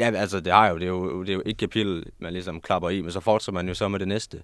[0.00, 2.60] Ja, altså det har jo, det er jo, det er jo et kapitel, man ligesom
[2.60, 4.42] klapper i, men så fortsætter man jo så med det næste,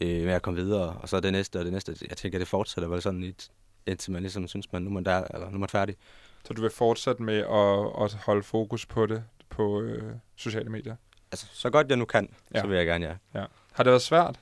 [0.00, 1.96] øh, med at komme videre, og så det næste og det næste.
[2.08, 3.50] Jeg tænker, det fortsætter vel sådan lidt,
[3.86, 5.96] indtil man ligesom synes, man nu er man der, eller nu er man færdig.
[6.44, 10.96] Så du vil fortsætte med at, at holde fokus på det på øh, sociale medier.
[11.32, 12.60] Altså, så godt jeg nu kan, Ja.
[12.60, 13.40] så vil jeg gerne, ja.
[13.40, 13.46] Ja.
[13.72, 14.40] Har det været svært?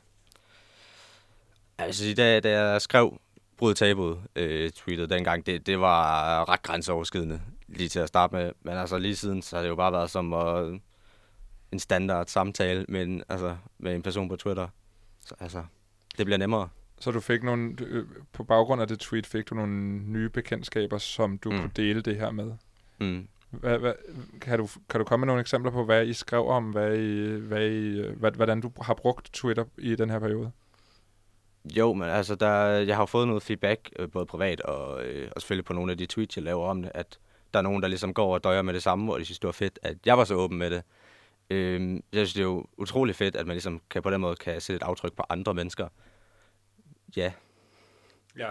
[1.78, 3.20] Altså, da, da jeg skrev
[3.56, 8.52] Bryd Tabuet øh, tweetet dengang, det, det var ret grænseoverskridende lige til at starte med.
[8.62, 10.80] Men altså lige siden, så har det jo bare været som at,
[11.72, 14.68] en standard samtale men, altså, med en person på Twitter.
[15.26, 15.64] Så altså,
[16.18, 16.68] det bliver nemmere.
[17.00, 20.98] Så du fik nogle, øh, på baggrund af det tweet, fik du nogle nye bekendtskaber,
[20.98, 21.50] som du.
[21.50, 21.56] Mm.
[21.58, 22.52] kunne dele det her med.
[23.00, 23.28] Mm.
[23.50, 23.92] Hvad, hvad,
[24.40, 27.30] kan, du, kan du komme med nogle eksempler på, hvad I skrev om, hvad I,
[27.40, 30.52] hvad I, hvad, hvordan du har brugt Twitter i den her periode?
[31.76, 35.42] Jo, men altså, der, jeg har fået noget feedback, øh, både privat og, øh, og
[35.42, 37.18] selvfølgelig på nogle af de tweets, jeg laver om det, at
[37.54, 39.46] der er nogen, der ligesom går og døjer med det samme, og de synes, det
[39.48, 40.82] var fedt, at jeg var så åben med det.
[41.50, 44.36] Øh, jeg synes, det er jo utrolig fedt, at man ligesom kan, på den måde
[44.36, 45.88] kan sætte et aftryk på andre mennesker.
[47.16, 47.32] Ja,
[48.38, 48.50] Ja.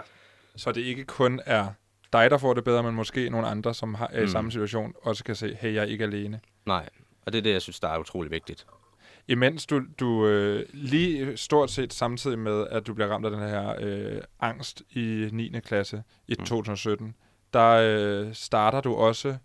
[0.56, 1.66] Så det ikke kun er
[2.12, 4.28] dig, der får det bedre, men måske nogle andre, som har, er i Mm.
[4.28, 6.40] samme situation, også kan se, hey, jeg er ikke alene.
[6.66, 6.88] nej.
[7.26, 8.66] Og det er det, jeg synes, der er utrolig vigtigt.
[9.28, 13.40] Imens du, du øh, lige stort set samtidig med, at du bliver ramt af den
[13.40, 15.60] her øh, angst i 9.
[15.60, 16.44] klasse i Mm.
[16.44, 17.14] 2017,
[17.52, 19.36] der øh, starter du også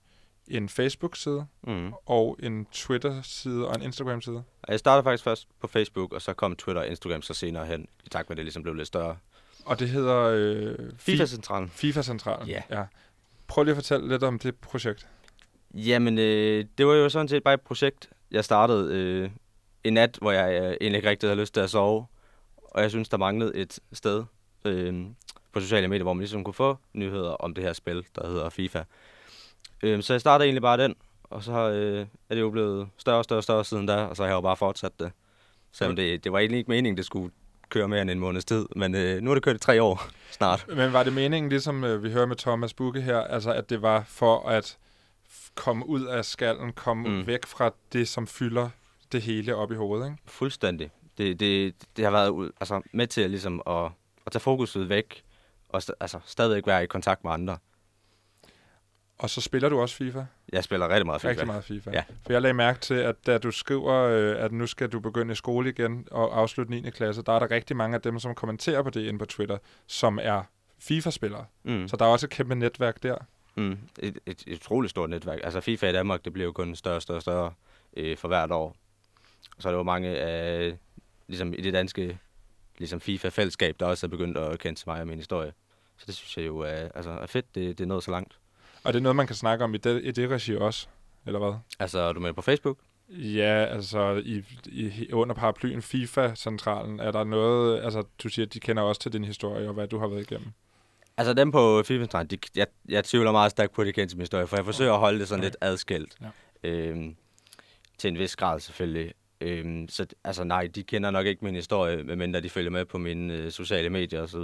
[0.47, 1.93] en Facebook-side Mm.
[2.05, 4.43] og en Twitter-side og en Instagram-side.
[4.67, 7.87] Jeg startede faktisk først på Facebook, og så kom Twitter og Instagram så senere hen,
[8.05, 9.17] i takt med, at det ligesom blev lidt større.
[9.65, 11.69] Og det hedder øh, Fi- FIFA-centralen.
[11.69, 12.47] FIFA-centralen.
[12.47, 12.61] Ja.
[12.69, 12.83] ja.
[13.47, 15.07] Prøv lige at fortælle lidt om det projekt.
[15.73, 19.29] Jamen, øh, det var jo sådan set bare et projekt, jeg startede øh,
[19.83, 22.05] en nat, hvor jeg øh, egentlig ikke rigtig havde lyst til at sove.
[22.57, 24.23] Og jeg synes, der manglede et sted
[24.65, 25.05] øh,
[25.51, 28.49] på sociale medier, hvor man ligesom kunne få nyheder om det her spil, der hedder
[28.49, 28.83] FIFA.
[29.83, 33.17] Øh, så jeg startede egentlig bare den, og så øh, er det jo blevet større
[33.17, 35.11] og større og større siden da, og så har jeg jo bare fortsat det.
[35.71, 37.31] Selvom det, det var egentlig ikke meningen, det skulle
[37.73, 40.07] køre mere end en måneds tid, men øh, nu er det kørt i tre år
[40.37, 40.65] snart.
[40.67, 43.81] Men var det meningen, ligesom øh, vi hører med Thomas Bukke her, altså at det
[43.81, 44.77] var for at
[45.55, 47.27] komme ud af skallen, komme mm.
[47.27, 48.69] Væk fra det, som fylder
[49.11, 50.17] det hele op i hovedet, ikke?
[50.25, 50.91] Fuldstændig.
[51.17, 53.85] Det, det, det har været ud, altså, med til ligesom at,
[54.25, 55.23] at tage fokuset væk,
[55.69, 57.57] og st- altså, stadigvæk være i kontakt med andre.
[59.17, 60.23] Og så spiller du også FIFA.
[60.51, 61.29] Jeg spiller rigtig meget FIFA.
[61.29, 61.91] Rigtig meget FIFA.
[61.93, 62.03] Ja.
[62.23, 65.31] For jeg lagde mærke til, at da du skriver, øh, at nu skal du begynde
[65.31, 66.89] i skole igen og afslutte 9.
[66.89, 69.57] klasse, der er der rigtig mange af dem, som kommenterer på det inde på Twitter,
[69.87, 70.43] som er
[70.79, 71.45] FIFA-spillere.
[71.63, 71.87] Mm.
[71.87, 73.17] Så der er også et kæmpe netværk der.
[73.55, 73.77] Mm.
[73.99, 75.39] Et, et, et utroligt stort netværk.
[75.43, 77.53] Altså FIFA i Danmark, det bliver jo kun større og større og større
[77.97, 78.75] øh, for hvert år.
[79.59, 80.77] Så er der jo mange af,
[81.27, 82.19] ligesom i det danske
[82.77, 85.53] ligesom FIFA-fællesskab, der også er begyndt at kende til mig og min historie.
[85.97, 88.39] Så det synes jeg jo er, altså, er fedt, det, det er nået så langt.
[88.83, 90.87] Og det er noget, man kan snakke om i det, i det regi også,
[91.25, 91.53] eller hvad?
[91.79, 92.77] Altså, er du med på Facebook?
[93.09, 98.59] Ja, altså i, i, under paraplyen FIFA-centralen, er der noget, altså du siger, at de
[98.59, 100.47] kender også til din historie og hvad du har været igennem.
[101.17, 104.17] Altså dem på FIFA de, jeg, jeg tvivler meget stærkt på, at de kender til
[104.17, 105.45] min historie, for jeg forsøger at holde det sådan Okay.
[105.45, 106.17] lidt adskilt.
[106.21, 106.69] Ja.
[106.69, 107.15] Øhm,
[107.97, 109.13] til en vis grad selvfølgelig.
[109.41, 112.97] Øhm, så altså nej, de kender nok ikke min historie, medmindre de følger med på
[112.97, 114.41] mine øh, sociale medier osv.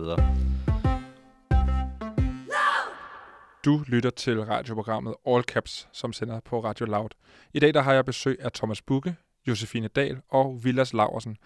[3.66, 7.10] Du lytter til radioprogrammet All Caps, som sender på Radio Loud.
[7.54, 9.16] I dag der har jeg besøg af Thomas Bukke,
[9.48, 11.38] Josefine Dahl og Vilas Laversen.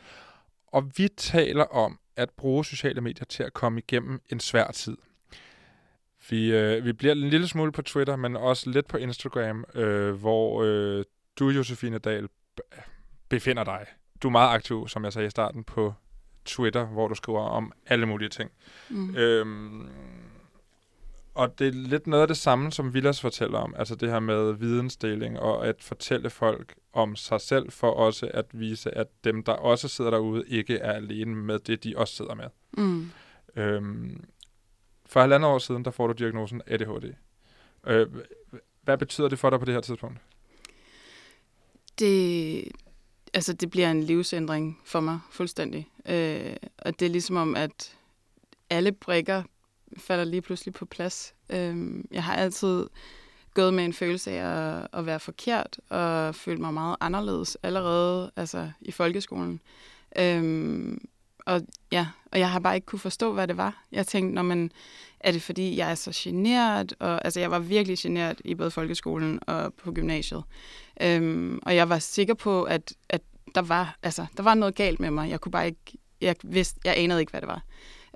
[0.68, 4.98] Og vi taler om at bruge sociale medier til at komme igennem en svær tid.
[6.30, 10.14] Vi, øh, vi bliver en lille smule på Twitter, men også lidt på Instagram, øh,
[10.14, 11.06] hvor øh,
[11.40, 12.30] du, Josefine Dahl,
[13.30, 13.86] befinder dig.
[14.24, 15.94] Du er meget aktiv, som jeg sagde i starten, på
[16.46, 18.52] Twitter, hvor du skriver om alle mulige ting.
[18.90, 19.16] Mm.
[19.16, 19.90] Øhm,
[21.36, 24.20] og det er lidt noget af det samme, som Villas fortæller om, altså det her
[24.20, 29.44] med vidensdeling og at fortælle folk om sig selv, for også at vise, at dem,
[29.44, 32.46] der også sidder derude, ikke er alene med det, de også sidder med.
[32.78, 33.12] Mm.
[33.56, 34.24] Øhm,
[35.06, 37.14] for halvandet år siden, der får du diagnosen ADHD.
[37.88, 38.08] Øh,
[38.82, 40.18] hvad betyder det for dig på det her tidspunkt?
[42.00, 42.64] Det,
[43.34, 45.88] altså, det bliver en livsændring for mig fuldstændig.
[46.06, 47.98] Øh, og det er ligesom om, at
[48.70, 49.44] alle brikker
[49.98, 51.34] falder lige pludselig på plads.
[51.50, 52.88] Øh, jeg har altid
[53.54, 58.32] gået med en følelse af at, at være forkert, og følt mig meget anderledes allerede
[58.36, 59.62] altså, i folkeskolen.
[60.18, 60.98] Øh,
[61.46, 63.84] og ja, og jeg har bare ikke kunne forstå, hvad det var.
[63.92, 64.72] Jeg tænkte, når man,
[65.20, 66.94] er det fordi, jeg er så generet?
[67.00, 70.44] Og, altså, jeg var virkelig generet i både folkeskolen og på gymnasiet.
[71.02, 73.22] Øhm, og jeg var sikker på, at, at
[73.56, 75.30] der, var, altså, der var noget galt med mig.
[75.30, 77.62] Jeg kunne bare ikke, jeg, vidste, jeg anede ikke, hvad det var.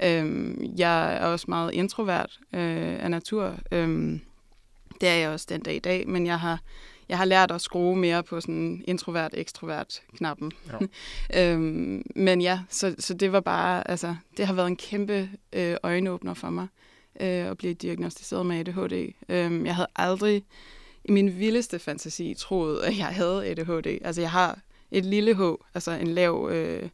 [0.04, 3.56] Øhm, jeg er også meget introvert øh, af natur.
[3.72, 4.22] Øhm,
[5.02, 6.60] det er jeg også den dag i dag, men jeg har,
[7.10, 10.52] jeg har lært at skrue mere på sådan introvert-ekstrovert-knappen.
[10.68, 10.88] Ja.
[11.54, 15.76] øhm, men ja, så, så det var bare, altså, det har været en kæmpe øh,
[15.84, 16.68] øjenåbner for mig
[17.20, 19.14] øh, at blive diagnostiseret med ADHD.
[19.30, 20.44] Øhm, jeg havde aldrig
[21.06, 24.00] i min vildeste fantasi troet, at jeg havde ADHD.
[24.04, 24.60] Altså, jeg har
[24.92, 25.42] et lille H,
[25.74, 26.90] altså en lav øh,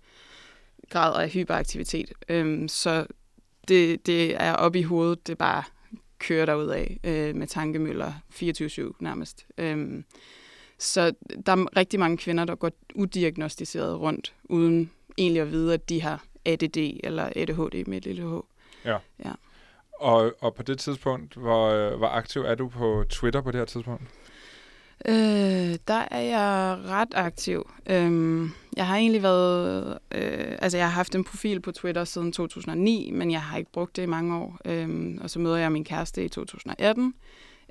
[0.89, 2.11] grad af hyperaktivitet.
[2.29, 3.05] Øhm, så
[3.67, 5.63] det, det er op i hovedet, det bare
[6.19, 9.45] kører derud af øh, med tankemøller 24-7 nærmest.
[9.57, 10.05] Øhm,
[10.77, 11.13] så
[11.45, 16.01] der er rigtig mange kvinder, der går udiagnostiseret rundt, uden egentlig at vide, at de
[16.01, 18.33] har ADD eller ADHD med et lille H.
[18.85, 18.97] Ja.
[19.25, 19.31] ja.
[19.99, 23.59] Og, og på det tidspunkt, hvor, øh, hvor aktiv er du på Twitter på det
[23.59, 24.03] her tidspunkt?
[25.05, 27.69] Øh, der er jeg ret aktiv.
[27.89, 29.97] Øhm, jeg har egentlig været...
[30.11, 33.71] Øh, altså, jeg har haft en profil på Twitter siden 2009, men jeg har ikke
[33.71, 34.57] brugt det i mange år.
[34.65, 37.13] Øh, og så møder jeg min kæreste i 2018,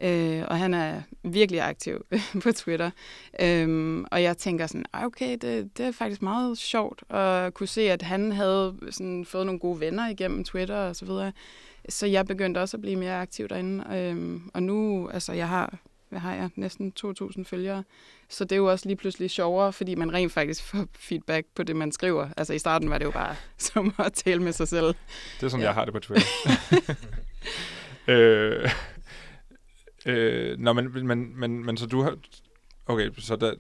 [0.02, 2.04] øh, og han er virkelig aktiv
[2.42, 2.90] på Twitter.
[3.40, 7.90] Øhm, og jeg tænker sådan, okay, det, det er faktisk meget sjovt at kunne se,
[7.90, 11.32] at han havde sådan, fået nogle gode venner igennem Twitter og så videre.
[11.88, 13.84] Så jeg begyndte også at blive mere aktiv derinde.
[13.96, 15.78] Øhm, og nu, altså, jeg har
[16.12, 17.84] hvad har jeg, næsten 2.000 følgere.
[18.28, 21.62] Så det er jo også lige pludselig sjovere, fordi man rent faktisk får feedback på
[21.62, 22.28] det, man skriver.
[22.36, 24.86] Altså i starten var det jo bare som at tale med sig selv.
[24.86, 25.66] Det er sådan, ja.
[25.66, 26.26] jeg har det på Twitter.
[28.12, 28.70] øh,
[30.06, 32.16] øh, nå, men, men, men, men så du har...
[32.86, 33.54] Okay, så der,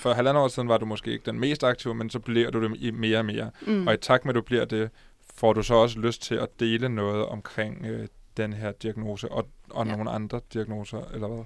[0.00, 2.62] for halvandet år siden var du måske ikke den mest aktive, men så bliver du
[2.62, 3.50] det mere og mere.
[3.66, 3.86] Mm.
[3.86, 4.90] Og i takt med, at du bliver det,
[5.34, 9.48] får du så også lyst til at dele noget omkring øh, den her diagnose og,
[9.70, 9.96] og ja.
[9.96, 11.44] nogle andre diagnoser, eller hvad?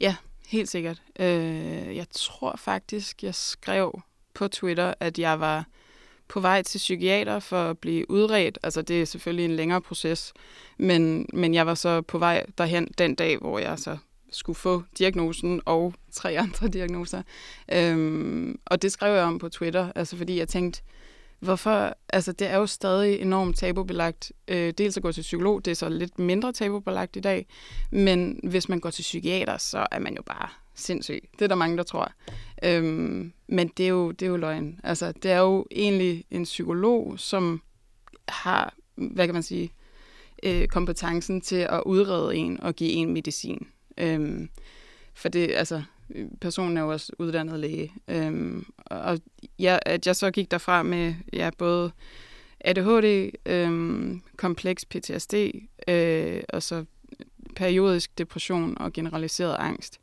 [0.00, 1.02] Ja, helt sikkert.
[1.20, 4.00] Øh, jeg tror faktisk, jeg skrev
[4.34, 5.64] på Twitter, at jeg var
[6.28, 8.58] på vej til psykiater for at blive udredt.
[8.62, 10.32] Altså, det er selvfølgelig en længere proces,
[10.78, 13.98] men, men jeg var så på vej derhen den dag, hvor jeg så
[14.30, 17.22] skulle få diagnosen og tre andre diagnoser.
[17.72, 20.82] Øhm, og det skrev jeg om på Twitter, altså fordi jeg tænkte,
[21.40, 21.96] Hvorfor?
[22.08, 24.32] Altså, det er jo stadig enormt tabubelagt.
[24.48, 27.46] Øh, dels at gå til psykolog, det er så lidt mindre tabubelagt i dag.
[27.90, 31.28] Men hvis man går til psykiater, så er man jo bare sindssyg.
[31.38, 32.12] Det er der mange, der tror.
[32.62, 34.80] Øhm, men det er, jo, det er jo løgn.
[34.84, 37.62] Altså, det er jo egentlig en psykolog, som
[38.28, 39.72] har, hvad kan man sige,
[40.42, 43.66] øh, kompetencen til at udrede en og give en medicin.
[43.98, 44.48] Øhm,
[45.14, 45.82] for det, altså,
[46.40, 47.92] personen er jo også uddannet læge.
[48.08, 49.18] Øhm, og
[49.58, 51.90] ja, at jeg så gik derfra med ja, både
[52.60, 55.34] ADHD, øhm, kompleks PTSD,
[55.88, 56.84] øh, og så
[57.56, 60.00] periodisk depression og generaliseret angst.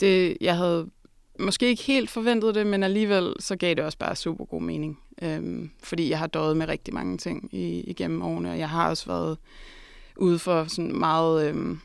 [0.00, 0.90] Det, jeg havde
[1.38, 4.98] måske ikke helt forventet det, men alligevel så gav det også bare super god mening.
[5.22, 8.88] Øhm, fordi jeg har døjet med rigtig mange ting i, igennem årene, og jeg har
[8.88, 9.38] også været
[10.16, 11.48] ude for sådan meget...
[11.48, 11.80] Øhm,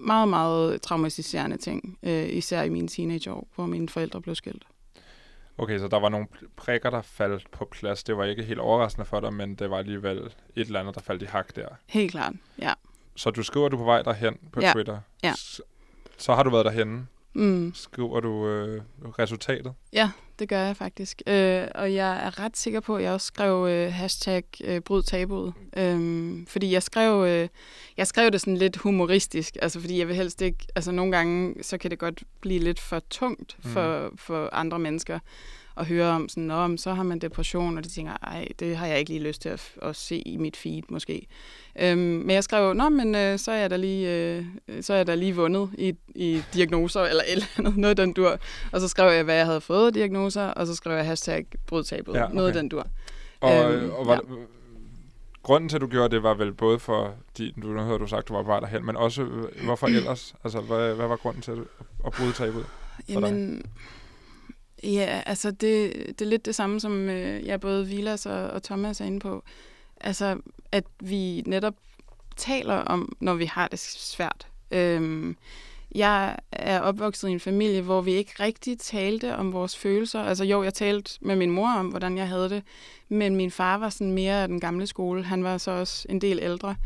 [0.00, 4.62] meget, meget traumatiserende ting, øh, især i mine teenageår, hvor mine forældre blev skilt.
[5.58, 8.04] Okay, så der var nogle prikker, der faldt på plads.
[8.04, 11.00] Det var ikke helt overraskende for dig, men det var alligevel et eller andet, der
[11.00, 11.68] faldt i hak der.
[11.86, 12.72] Helt klart, ja.
[13.16, 14.72] Så du skriver, du på vej derhen på ja.
[14.72, 14.98] Twitter.
[15.22, 15.32] Ja.
[15.36, 15.62] Så,
[16.18, 17.06] så har du været derhenne.
[17.32, 17.72] Mm.
[17.74, 18.82] Skriver du øh,
[19.18, 19.74] resultatet?
[19.92, 21.22] Ja, det gør jeg faktisk.
[21.26, 25.02] Øh, og jeg er ret sikker på, at jeg også skrev øh, hashtag øh, bryd
[25.02, 25.54] tabuet.
[25.76, 27.48] Øh, fordi jeg skrev, øh,
[27.96, 31.54] jeg skrev det sådan lidt humoristisk, altså fordi jeg vil helst ikke, altså nogle gange,
[31.62, 34.16] så kan det godt blive lidt for tungt for, mm.
[34.16, 35.18] for andre mennesker
[35.76, 38.86] at høre om, sådan, Nå, så har man depression, og de tænker, ej, det har
[38.86, 41.26] jeg ikke lige lyst til at, at se i mit feed måske.
[41.80, 44.44] Øhm, men jeg skrev, nå, men øh, så, er jeg da lige, øh,
[44.80, 48.12] så er jeg da lige vundet i, i diagnoser, eller et eller andet, noget den
[48.12, 48.38] dur.
[48.72, 52.14] Og så skrev jeg, hvad jeg havde fået diagnoser, og så skrev jeg hashtag brudtabet,
[52.14, 52.34] ja, okay.
[52.34, 52.86] noget den dur.
[53.40, 54.20] Og, øhm, og var, ja.
[55.42, 58.06] grunden til, at du gjorde det, var vel både for, de, du, nu havde du
[58.06, 60.34] sagt, du var bare derhen, men også, øh, hvorfor ellers?
[60.44, 61.58] Altså, hvad, hvad var grunden til at,
[62.06, 62.66] at bryde tabet?
[63.08, 63.70] Jamen, dig?
[64.82, 68.62] Ja, altså det, det er lidt det samme, som øh, jeg både Vilas og, og
[68.62, 69.42] Thomas er inde på.
[70.00, 70.38] Altså,
[70.72, 71.74] at vi netop
[72.36, 74.46] taler om, når vi har det svært.
[74.70, 75.36] Øhm,
[75.94, 80.22] jeg er opvokset i en familie, hvor vi ikke rigtig talte om vores følelser.
[80.22, 82.62] Altså jo, jeg talte med min mor om, hvordan jeg havde det,
[83.08, 85.24] men min far var sådan mere af den gamle skole.
[85.24, 86.76] Han var så også en del ældre.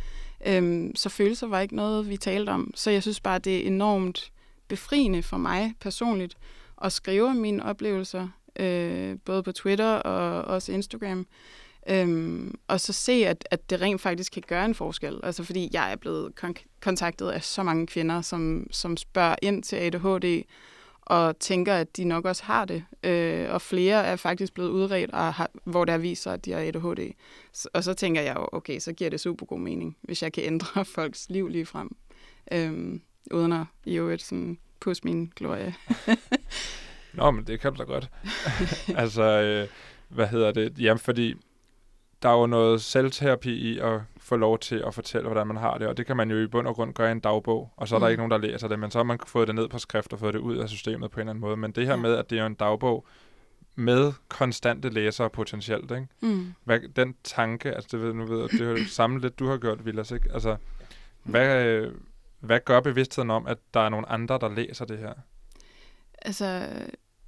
[0.47, 2.73] Øhm, så følelser var ikke noget, vi talte om.
[2.75, 4.33] Så jeg synes bare, det er enormt
[4.69, 6.37] befriende for mig personligt
[6.85, 8.29] og skrive mine oplevelser,
[8.61, 11.27] øh, både på Twitter og også Instagram.
[11.89, 15.21] Øhm, og så se, at, at det rent faktisk kan gøre en forskel.
[15.23, 19.63] Altså fordi jeg er blevet kon- kontaktet af så mange kvinder, som, som spørger ind
[19.63, 20.43] til ADHD,
[21.01, 22.85] og tænker, at de nok også har det.
[23.05, 26.61] Øh, og flere er faktisk blevet udredt, og har, hvor der viser, at de har
[26.61, 27.13] ADHD.
[27.53, 30.33] Så, og så tænker jeg jo, okay, så giver det super god mening, hvis jeg
[30.33, 31.97] kan ændre folks liv lige frem.
[32.53, 35.75] Øh, uden at i øvrigt sådan pusse min glorie.
[37.13, 38.11] Nå, men det kan du da godt.
[39.03, 39.69] altså, øh,
[40.09, 40.79] hvad hedder det?
[40.79, 41.35] Jamen, fordi
[42.23, 45.79] der er jo noget selvterapi i at få lov til at fortælle, hvordan man har
[45.79, 47.89] det, og det kan man jo i bund og grund gøre i en dagbog, og
[47.89, 48.11] så er der Mm.
[48.11, 50.19] ikke nogen, der læser det, men så har man fået det ned på skrift og
[50.19, 51.57] fået det ud af systemet på en eller anden måde.
[51.57, 51.97] Men det her Ja.
[52.01, 53.07] med, at det er jo en dagbog
[53.75, 56.07] med konstante læsere potentielt, ikke?
[56.21, 56.55] Mm.
[56.65, 59.39] Hvad, den tanke, altså det ved, nu ved jeg, det er jo det samme lidt,
[59.39, 60.29] du har gjort, Vilas, ikke?
[60.35, 60.57] Altså,
[61.23, 61.93] hvad, øh,
[62.45, 65.13] hvad gør bevidstheden om, at der er nogle andre, der læser det her?
[66.23, 66.69] Altså,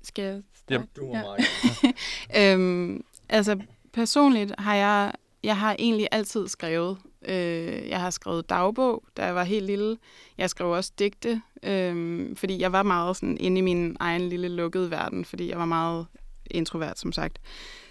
[0.02, 0.74] skal jeg starte?
[0.74, 1.22] Jamen, Du må Ja.
[1.22, 3.60] meget øhm, altså,
[3.92, 6.98] personligt har jeg, jeg har egentlig altid skrevet.
[7.28, 9.96] Øh, jeg har skrevet dagbog, da jeg var helt lille.
[10.38, 14.48] Jeg skrev også digte, øh, fordi jeg var meget sådan inde i min egen lille
[14.48, 16.06] lukkede verden, fordi jeg var meget
[16.50, 17.38] introvert, som sagt.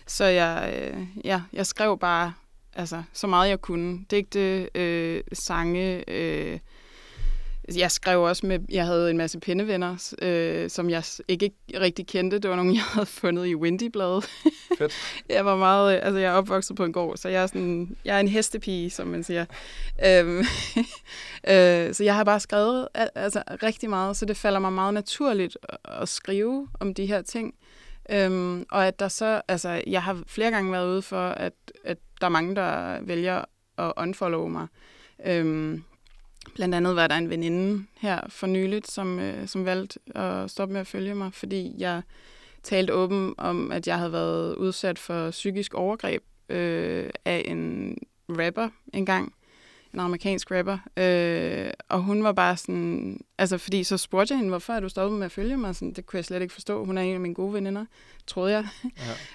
[0.07, 2.33] Så jeg, øh, ja, jeg skrev bare
[2.73, 4.05] altså, så meget jeg kunne.
[4.11, 6.59] Digte, øh, sange, øh,
[7.75, 11.51] jeg skrev også med, jeg havde en masse pindevenner, øh, som jeg ikke
[11.82, 12.39] rigtig kendte.
[12.39, 14.30] Det var nogle, jeg havde fundet i Windy-bladet.
[14.78, 14.93] Fedt.
[15.30, 17.97] jeg var meget, øh, altså jeg er opvokset på en gård, så jeg er sådan,
[18.06, 19.45] jeg er en hestepige, som man siger.
[20.06, 20.38] Øhm,
[21.51, 24.93] øh, så jeg har bare skrevet al- altså, rigtig meget, så det falder mig meget
[24.93, 27.56] naturligt at, at skrive om de her ting.
[28.10, 31.97] Øhm, og at der så, altså jeg har flere gange været ude for, at, at
[32.21, 33.43] der er mange, der vælger
[33.78, 34.67] at unfollow mig.
[35.25, 35.84] Øhm,
[36.53, 40.73] Blandt andet var der en veninde her for nyligt, som, øh, som valgte at stoppe
[40.73, 42.01] med at følge mig, fordi jeg
[42.63, 47.97] talte åben om, at jeg havde været udsat for psykisk overgreb øh, af en
[48.29, 49.34] rapper engang.
[49.95, 50.77] En amerikansk rapper.
[50.97, 53.19] Øh, og hun var bare sådan...
[53.38, 55.75] Altså, fordi så spurgte jeg hende, hvorfor er du stoppet med at følge mig?
[55.75, 56.86] Sådan, det kunne jeg slet ikke forstå.
[56.86, 57.86] Hun er en af mine gode veninder,
[58.27, 58.67] troede jeg.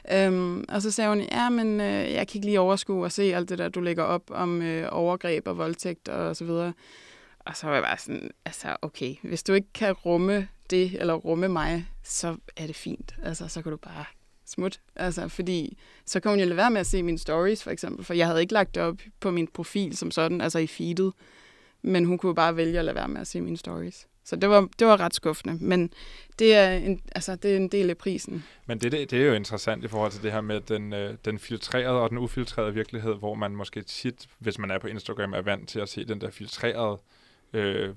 [0.09, 0.27] Ja.
[0.27, 3.35] Øhm, og så sagde hun, ja, men øh, jeg kan ikke lige overskue og se
[3.35, 6.73] alt det der, du lægger op om øh, overgreb og voldtægt og så videre.
[7.41, 11.15] Og så var jeg bare sådan, altså okay, hvis du ikke kan rumme det, eller
[11.15, 13.15] rumme mig, så er det fint.
[13.23, 14.05] Altså, så kan du bare
[14.51, 14.81] smut.
[14.97, 18.05] Altså, fordi så kan hun jo lade være med at se mine stories, for eksempel.
[18.05, 21.13] For jeg havde ikke lagt det op på min profil som sådan, altså i feedet.
[21.83, 24.07] Men hun kunne bare vælge at lade være med at se mine stories.
[24.25, 25.65] Så det var, det var ret skuffende.
[25.65, 25.93] Men
[26.39, 28.45] det er, en, altså, det er en del af prisen.
[28.67, 31.15] Men det, det, det er jo interessant i forhold til det her med den, øh,
[31.25, 35.33] den filtrerede og den ufiltrerede virkelighed, hvor man måske tit, hvis man er på Instagram,
[35.33, 36.99] er vant til at se den der filtrerede,
[37.53, 37.95] øh,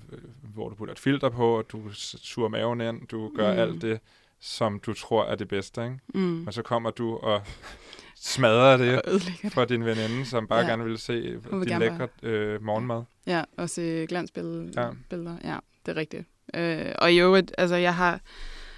[0.54, 3.58] hvor du putter et filter på, og du suger maven ind, du gør mm.
[3.58, 4.00] alt det,
[4.46, 5.98] som du tror er det bedste, ikke?
[6.14, 6.20] Mm.
[6.20, 7.42] Men så kommer du og
[8.16, 9.52] smadrer det Og det.
[9.52, 10.66] for din veninde, som bare Ja.
[10.66, 13.02] gerne vil se Hun vil din lækre øh, morgenmad.
[13.26, 14.72] Ja, og se glansbilleder.
[14.82, 14.86] Ja.
[14.86, 14.92] Ja.
[15.10, 15.36] Billeder.
[15.44, 16.24] ja, det er rigtigt.
[16.54, 18.20] Øh, og i øvrigt, altså jeg har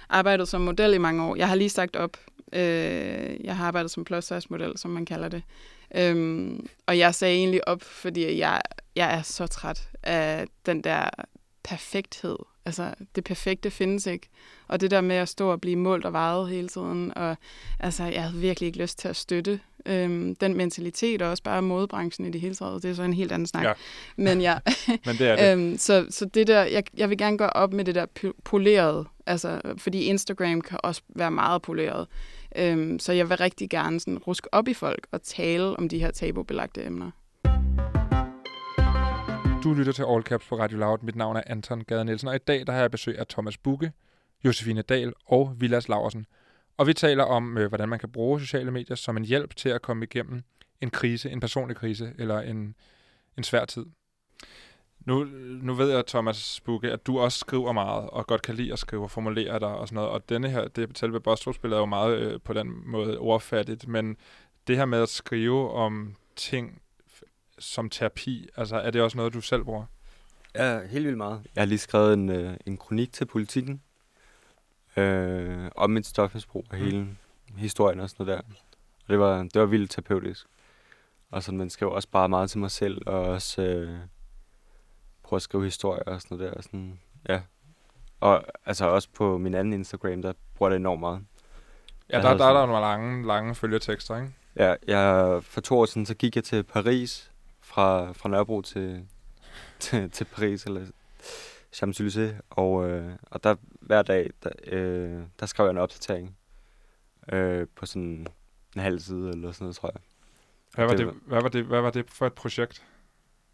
[0.09, 1.35] arbejdet som model i mange år.
[1.35, 2.17] Jeg har lige sagt op.
[2.53, 5.43] Øh, jeg har arbejdet som plus size model, som man kalder det.
[5.95, 8.61] Øhm, og jeg sagde egentlig op, fordi jeg,
[8.95, 11.09] jeg er så træt af den der
[11.63, 12.37] perfekthed.
[12.67, 14.29] Altså, det perfekte findes ikke.
[14.67, 17.17] Og det der med at stå og blive målt og vejet hele tiden.
[17.17, 17.37] Og
[17.79, 21.61] altså, jeg havde virkelig ikke lyst til at støtte øhm, den mentalitet, og også bare
[21.61, 22.83] modebranchen i det hele taget.
[22.83, 23.63] Det er så en helt anden snak.
[23.63, 23.73] Ja.
[24.17, 24.57] Men ja,
[25.05, 25.51] Men det er det.
[25.51, 28.39] Øhm, så, så det der, jeg, jeg vil gerne gå op med det der po-
[28.43, 32.07] polerede, altså, fordi Instagram kan også være meget poleret.
[32.55, 35.99] Øhm, så jeg vil rigtig gerne sådan ruske op i folk og tale om de
[35.99, 37.11] her tabubelagte emner.
[39.63, 40.97] Du lytter til All Caps på Radio Loud.
[41.01, 43.57] Mit navn er Anton Gade Nielsen, og i dag der har jeg besøg af Thomas
[43.57, 43.91] Bugge,
[44.45, 46.25] Josefine Dahl og Vilas Laversen.
[46.77, 49.69] Og vi taler om, øh, hvordan man kan bruge sociale medier som en hjælp til
[49.69, 50.43] at komme igennem
[50.81, 52.75] en krise, en personlig krise eller en,
[53.37, 53.85] en svær tid.
[54.99, 55.23] Nu,
[55.61, 58.79] nu ved jeg, Thomas Bugge, at du også skriver meget, og godt kan lide at
[58.79, 60.09] skrive og formulere dig og sådan noget.
[60.09, 64.17] Og denne her, det selve Bostrup-spillet er jo meget øh, på den måde ordfattigt, men
[64.67, 66.81] det her med at skrive om ting
[67.59, 69.85] som terapi, altså er det også noget, du selv bruger?
[70.55, 71.41] Ja, helt vildt meget.
[71.55, 73.81] Jeg har lige skrevet en, øh, en kronik til politikken
[74.97, 76.83] øh, om mit stofmisbrug og Mm.
[76.83, 77.07] hele
[77.57, 78.43] historien og sådan noget der.
[79.03, 80.45] Og det var, det var vildt terapeutisk.
[81.31, 83.97] Og sådan, man skrev også bare meget til mig selv, og også øh,
[85.23, 86.57] prøve at skrive historier og sådan noget der.
[86.57, 86.99] Og sådan,
[87.29, 87.41] ja,
[88.19, 91.19] Og altså også på min anden Instagram, der bruger det enormt meget.
[92.09, 94.33] Ja, Jeg der, havde der er der sådan- nogle lange, lange følgetekster, ikke?
[94.55, 97.31] Ja, jeg, for to år siden, så gik jeg til Paris,
[97.77, 99.07] fra, fra Nørrebro til,
[99.79, 100.85] til, til Paris, eller
[101.75, 106.37] Champs-Élysées, og, øh, og der hver dag, der, øh, der skrev jeg en opdatering
[107.33, 108.27] øh, på sådan
[108.75, 110.01] en halv side, eller sådan noget, tror jeg.
[110.75, 112.83] Hvad var, Det det, hvad, var det, hvad var det for et projekt?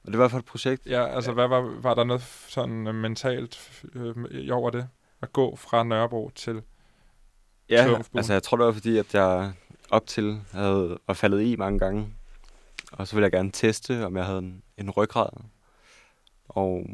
[0.04, 0.86] Og det var for et projekt.
[0.86, 4.16] Ja, altså, hvad var, var der noget sådan øh, mentalt øh,
[4.52, 4.88] over det?
[5.22, 6.62] At gå fra Nørrebro til...
[7.70, 9.54] Ja, altså jeg tror, det var fordi, at jeg
[9.90, 12.14] op til havde, var faldet i mange gange.
[12.94, 15.30] Og så ville jeg gerne teste, om jeg havde en, en ryggrad.
[16.50, 16.86] Og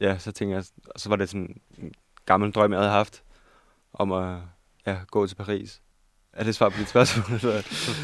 [0.00, 0.64] ja, så tænkte jeg,
[0.94, 1.94] og så var det sådan en
[2.26, 3.22] gammel drøm, jeg havde haft,
[3.92, 4.38] om at
[4.86, 5.80] ja, gå til Paris.
[6.32, 7.40] Er det svar på dit spørgsmål?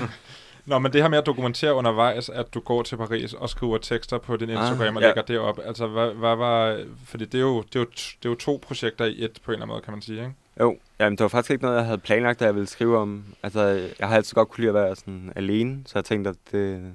[0.66, 3.78] Nå, men det her med at dokumentere undervejs, at du går til Paris og skriver
[3.78, 5.08] tekster på din Ah, Instagram og ja.
[5.08, 5.58] lægger det op.
[5.64, 6.84] Altså, hvad, hvad var...
[7.04, 9.50] Fordi det er, jo, det, er jo, det er jo to projekter i et, på
[9.50, 10.34] en eller anden måde, kan man sige, ikke?
[10.60, 13.24] jo, jamen, det var faktisk ikke noget, jeg havde planlagt, at jeg ville skrive om.
[13.42, 13.60] Altså,
[13.98, 16.94] jeg har altid godt kunne lide at være sådan alene, så jeg tænkte, at det,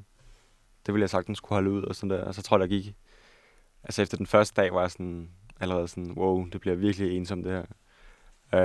[0.85, 2.23] det ville jeg sagtens kunne holde ud og sådan der.
[2.23, 2.95] Og så tror jeg, der gik...
[3.83, 5.29] Altså, efter den første dag var jeg sådan,
[5.59, 7.65] allerede sådan, wow, det bliver virkelig ensomt det her.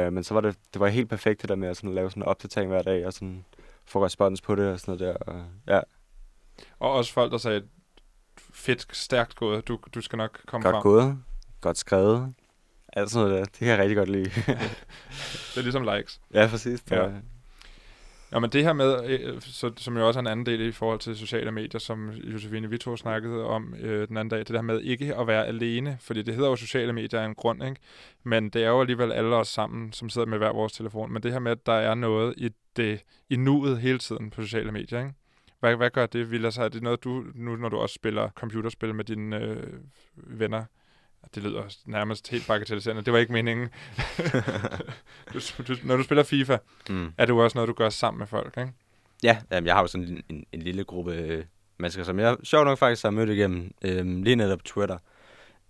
[0.07, 2.11] Uh, men så var det, det var helt perfekt det der med at sådan, lave
[2.11, 3.45] sådan en opdatering hver dag og sådan
[3.85, 5.33] få respons på det og sådan noget der.
[5.33, 5.81] Og, ja,
[6.79, 7.63] Og også folk, der sagde,
[8.39, 10.83] fedt, stærkt gået, du, du skal nok komme godt frem.
[10.83, 11.19] gået,
[11.61, 12.35] godt skrevet.
[12.93, 13.45] Alt sådan noget der.
[13.45, 14.31] Det kan jeg rigtig godt lide.
[15.55, 16.21] Det er ligesom likes.
[16.35, 16.81] ja, præcis.
[16.81, 17.11] Det Ja.
[18.33, 20.73] Ja, men det her med, øh, så, som jo også er en anden del i
[20.73, 24.63] forhold til sociale medier, som Josefine Vito snakkede om øh, den anden dag, det der
[24.63, 27.81] med ikke at være alene, fordi det hedder jo sociale medier af en grund, ikke?
[28.23, 31.13] Men det er jo alligevel alle os sammen, som sidder med hver vores telefon.
[31.13, 34.43] Men det her med, at der er noget i, det, i nuet hele tiden på
[34.43, 35.13] sociale medier, ikke?
[35.61, 36.59] Hvad, hvad gør det, Vilas?
[36.59, 39.73] Er det noget, du, nu når du også spiller computerspil med dine øh,
[40.17, 40.65] venner,
[41.35, 43.03] det lyder nærmest helt bagatelliserende.
[43.03, 43.69] Det var ikke meningen.
[45.35, 46.57] du, du, når du spiller FIFA,
[46.89, 47.13] Mm.
[47.19, 48.73] er det jo også noget, du gør sammen med folk, ikke?
[49.23, 51.45] Ja, jamen, jeg har jo sådan en, en, en lille gruppe øh,
[51.79, 54.99] mennesker, som jeg sjovt nok faktisk har mødt igennem øh, lige netop Twitter,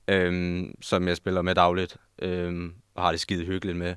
[0.08, 3.94] øh, som jeg spiller med dagligt, øh, og har det skide hyggeligt med.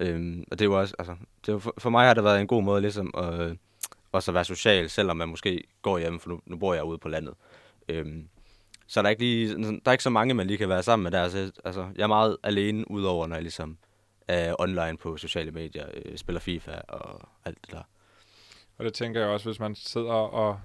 [0.00, 2.40] Øh, og det er jo også, altså, det er for, for mig har det været
[2.40, 3.56] en god måde ligesom at, øh,
[4.12, 6.98] også at være social, selvom man måske går hjem, for nu, nu bor jeg ude
[6.98, 7.34] på landet.
[7.88, 8.06] Øh,
[8.90, 11.02] så der er, ikke lige, der er ikke så mange, man lige kan være sammen
[11.02, 11.22] med der.
[11.22, 13.78] Altså, altså, jeg er meget alene, udover når jeg ligesom
[14.28, 17.82] er online på sociale medier, øh, spiller FIFA og alt det der.
[18.78, 20.60] Og det tænker jeg også, hvis man sidder og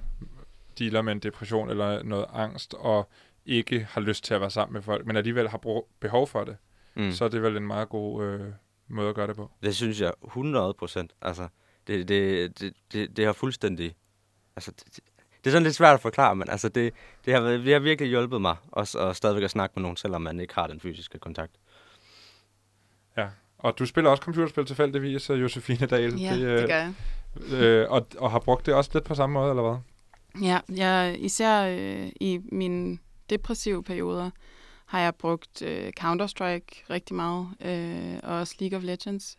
[0.80, 3.10] dealer med en depression eller noget angst, og
[3.46, 6.44] ikke har lyst til at være sammen med folk, men alligevel har brug, behov for
[6.44, 6.58] det,
[6.96, 7.12] mm.
[7.12, 8.52] så er det vel en meget god øh,
[8.88, 9.52] måde at gøre det på.
[9.64, 11.14] Det synes jeg 100 procent.
[11.22, 11.48] Altså,
[11.88, 13.96] det, det, det, det, det har fuldstændig...
[14.56, 15.00] Altså, det,
[15.46, 16.94] det, det er sådan lidt svært at forklare, men altså, det,
[17.26, 20.22] det, har, det har virkelig hjulpet mig også at stadigvæk at snakke med nogen, selvom
[20.22, 21.52] man ikke har den fysiske kontakt.
[23.18, 23.28] Ja.
[23.58, 26.20] Og du spiller også computerspil tilfældigvis, øh, Josefine Dahl.
[26.20, 26.94] Ja, øh, det gør jeg.
[27.52, 29.78] øh, og, og har brugt det også lidt på samme måde, eller hvad?
[30.48, 32.98] Ja, jeg, især øh, i mine
[33.30, 34.30] depressive perioder
[34.86, 39.38] har jeg brugt øh, Counter-Strike rigtig meget, øh, og også League of Legends.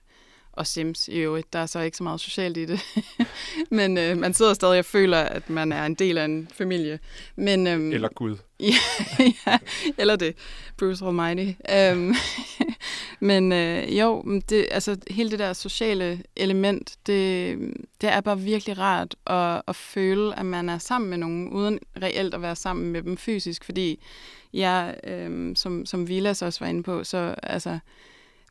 [0.56, 1.52] Og Sims i øvrigt.
[1.52, 2.80] Der er så ikke så meget socialt i det.
[3.78, 6.98] Men øh, man sidder stadig og føler, at man er en del af en familie.
[7.36, 8.36] Men, øhm, Eller Gud.
[9.46, 9.58] ja,
[9.98, 10.36] eller det.
[10.76, 11.52] Bruce Almighty.
[11.92, 12.14] Um,
[13.28, 17.58] men øh, jo, det, altså, hele det der sociale element, det,
[18.00, 21.78] det er bare virkelig rart at, at føle, at man er sammen med nogen, uden
[22.02, 23.64] reelt at være sammen med dem fysisk.
[23.64, 24.00] Fordi
[24.52, 27.78] jeg, øh, som, som Vilas også var inde på, så altså,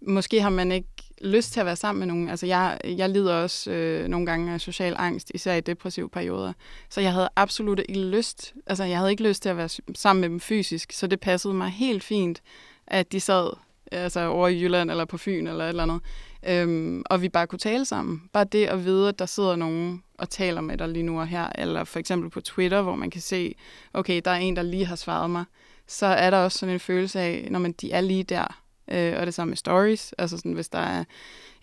[0.01, 0.87] måske har man ikke
[1.21, 2.29] lyst til at være sammen med nogen.
[2.29, 6.53] Altså, jeg, jeg lider også øh, nogle gange af social angst, især i depressive perioder.
[6.89, 10.21] Så jeg havde absolut ikke lyst, altså jeg havde ikke lyst til at være sammen
[10.21, 12.41] med dem fysisk, så det passede mig helt fint,
[12.87, 13.49] at de sad
[13.91, 16.01] altså over i Jylland eller på Fyn eller et eller andet,
[16.47, 18.21] øhm, og vi bare kunne tale sammen.
[18.33, 21.27] Bare det at vide, at der sidder nogen og taler med dig lige nu og
[21.27, 23.55] her, eller for eksempel på Twitter, hvor man kan se,
[23.93, 25.45] okay, der er en, der lige har svaret mig,
[25.87, 28.61] så er der også sådan en følelse af, når man de er lige der,
[28.91, 31.03] øh, og det samme med stories, altså sådan, hvis der er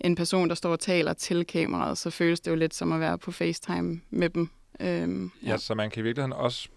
[0.01, 3.01] en person, der står og taler til kameraet, så føles det jo lidt som at
[3.01, 4.49] være på FaceTime med dem.
[4.81, 6.69] Øhm, Ja, så man kan i virkeligheden også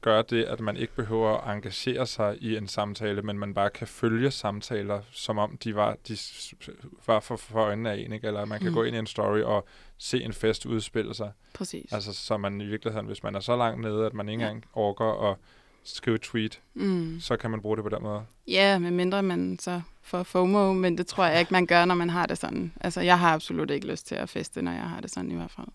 [0.00, 3.70] gøre det, at man ikke behøver at engagere sig i en samtale, men man bare
[3.70, 6.16] kan følge samtaler, som om de var, de
[7.06, 8.26] var for, for øjnene af en, ikke?
[8.26, 8.74] eller man kan Mm.
[8.74, 9.66] gå ind i en story og
[9.98, 11.32] se en fest udspille sig.
[11.54, 11.92] Præcis.
[11.92, 14.48] Altså, så man i virkeligheden, hvis man er så langt nede, at man ikke Ja.
[14.50, 15.36] engang orker at
[15.84, 17.20] skrive et tweet, Mm.
[17.20, 18.22] så kan man bruge det på den måde.
[18.48, 21.94] Ja, med mindre man så får FOMO, men det tror jeg ikke, man gør, når
[21.94, 22.72] man har det sådan.
[22.80, 25.34] Altså, jeg har absolut ikke lyst til at feste, når jeg har det sådan i
[25.34, 25.66] hvert fald.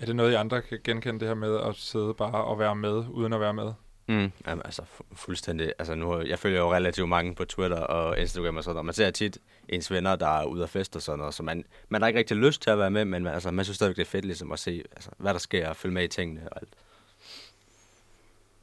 [0.00, 2.76] Er det noget, I andre kan genkende det her med at sidde bare og være
[2.76, 3.72] med, uden at være med?
[4.08, 4.32] Mm.
[4.46, 5.72] Jamen, altså fu- fuldstændig.
[5.78, 8.84] Altså nu, jeg følger jo relativt mange på Twitter og Instagram og sådan noget.
[8.86, 9.38] Man ser tit
[9.68, 12.18] ens venner, der er ude at feste og sådan noget, så man, man har ikke
[12.18, 14.24] rigtig lyst til at være med, men man, altså, man synes stadigvæk, det er fedt
[14.24, 16.72] ligesom at se, altså, hvad der sker og følge med i tingene og alt.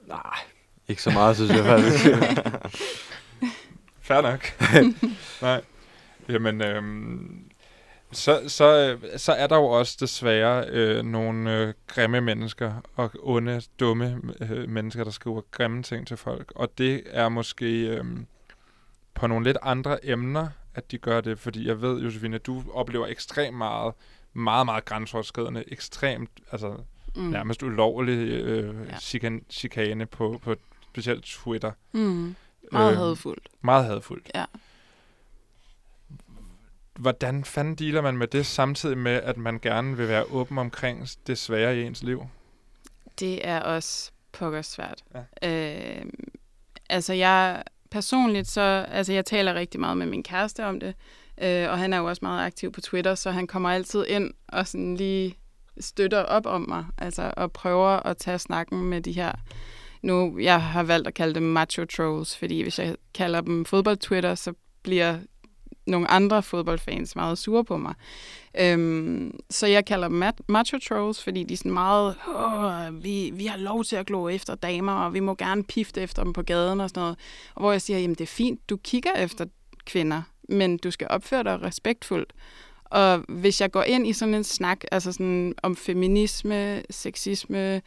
[0.07, 0.37] Nej,
[0.87, 2.05] ikke så meget, synes jeg faktisk.
[4.01, 4.45] Fair nok.
[5.41, 5.61] Nej.
[6.29, 7.43] Jamen, øhm,
[8.11, 13.61] så, så, så er der jo også desværre øh, nogle øh, grimme mennesker og onde,
[13.79, 16.51] dumme øh, mennesker, der skriver grimme ting til folk.
[16.55, 18.03] Og det er måske øh,
[19.13, 21.39] på nogle lidt andre emner, at de gør det.
[21.39, 23.93] Fordi jeg ved, Josefine, du oplever ekstremt meget,
[24.33, 26.75] meget, meget grænseoverskridende, ekstremt, altså
[27.15, 27.23] Mm.
[27.23, 28.81] nærmest ulovlig øh, Ja.
[28.91, 28.99] ja.
[28.99, 30.55] chikan, chikane på, på
[30.97, 31.71] specielt Twitter.
[31.91, 32.35] Mm.
[32.71, 33.47] Meget Øhm, hadfuldt.
[33.61, 34.31] Meget hadfuldt.
[34.35, 34.45] Ja.
[36.95, 41.07] Hvordan fanden dealer man med det, samtidig med, at man gerne vil være åben omkring
[41.27, 42.27] det svære i ens liv?
[43.19, 45.03] Det er også pokker svært.
[45.43, 45.49] Ja.
[45.99, 46.05] Øh,
[46.89, 50.95] altså jeg personligt så, altså jeg taler rigtig meget med min kæreste om det,
[51.41, 54.33] øh, og han er jo også meget aktiv på Twitter, så han kommer altid ind
[54.47, 55.37] og sådan lige
[55.79, 59.31] støtter op om mig, altså og prøver at tage snakken med de her
[60.01, 64.35] nu, jeg har valgt at kalde dem macho trolls, fordi hvis jeg kalder dem fodboldtwitter,
[64.35, 65.17] så bliver
[65.87, 67.93] nogle andre fodboldfans meget sure på mig.
[68.59, 73.31] Øhm, så jeg kalder dem mat- macho trolls, fordi de er sådan meget, Åh, vi,
[73.33, 76.33] vi har lov til at glo efter damer, og vi må gerne pifte efter dem
[76.33, 77.17] på gaden og sådan noget.
[77.55, 79.45] Og hvor jeg siger, jamen det er fint, du kigger efter
[79.85, 82.33] kvinder, men du skal opføre dig respektfuldt.
[82.89, 87.81] Og hvis jeg går ind i sådan en snak, altså sådan om feminisme, sexisme,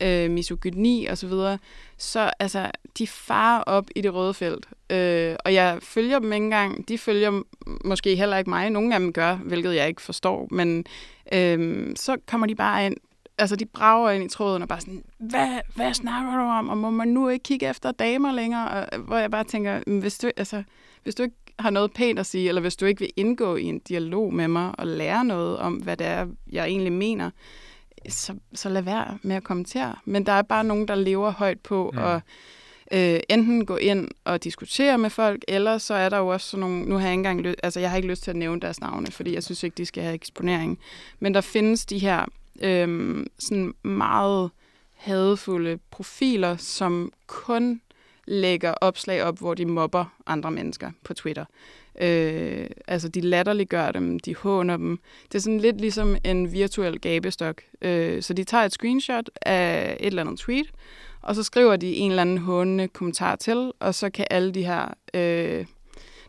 [0.00, 1.58] øh, misogyni osv., så,
[1.98, 4.68] så altså, de farer op i det røde felt.
[4.90, 6.88] Øh, og jeg følger dem ikke engang.
[6.88, 7.42] De følger
[7.84, 8.70] måske heller ikke mig.
[8.70, 10.48] Nogle af dem gør, hvilket jeg ikke forstår.
[10.50, 10.84] Men
[11.32, 12.96] øh, så kommer de bare ind.
[13.38, 16.68] Altså, de brager ind i tråden og bare sådan, hvad, hvad snakker du om?
[16.68, 18.68] Og må man nu ikke kigge efter damer længere?
[18.68, 20.62] Og, øh, hvor jeg bare tænker, hvis du, altså,
[21.02, 23.62] hvis du ikke har noget pænt at sige, eller hvis du ikke vil indgå i
[23.62, 27.30] en dialog med mig og lære noget om, hvad det er, jeg egentlig mener,
[28.08, 29.94] så, så lad være med at kommentere.
[30.04, 31.98] Men der er bare nogen, der lever højt på Mm.
[31.98, 32.20] at
[32.92, 36.60] øh, enten gå ind og diskutere med folk, eller så er der jo også sådan
[36.60, 38.60] nogle, nu har jeg ikke engang lyst, altså jeg har ikke lyst til at nævne
[38.60, 40.78] deres navne, fordi jeg synes ikke, de skal have eksponering.
[41.20, 42.24] Men der findes de her
[42.62, 44.50] øh, sådan meget
[44.94, 47.80] hadefulde profiler, som kun
[48.26, 51.44] lægger opslag op, hvor de mobber andre mennesker på Twitter.
[52.00, 54.98] Øh, altså, de latterliggør dem, de håner dem.
[55.32, 57.62] Det er sådan lidt ligesom en virtuel gabestok.
[57.82, 60.66] Øh, så de tager et screenshot af et eller andet tweet,
[61.22, 64.64] og så skriver de en eller anden hånende kommentar til, og så kan alle de
[64.64, 65.66] her, øh,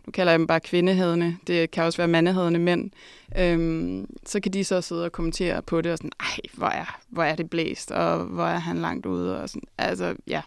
[0.06, 2.92] nu kalder jeg dem bare kvindehedende, det kan også være mandehedende mænd,
[3.38, 7.00] øh, så kan de så sidde og kommentere på det, og sådan, ej, hvor er,
[7.10, 10.42] hvor er det blæst, og hvor er han langt ude, og sådan, altså, ja.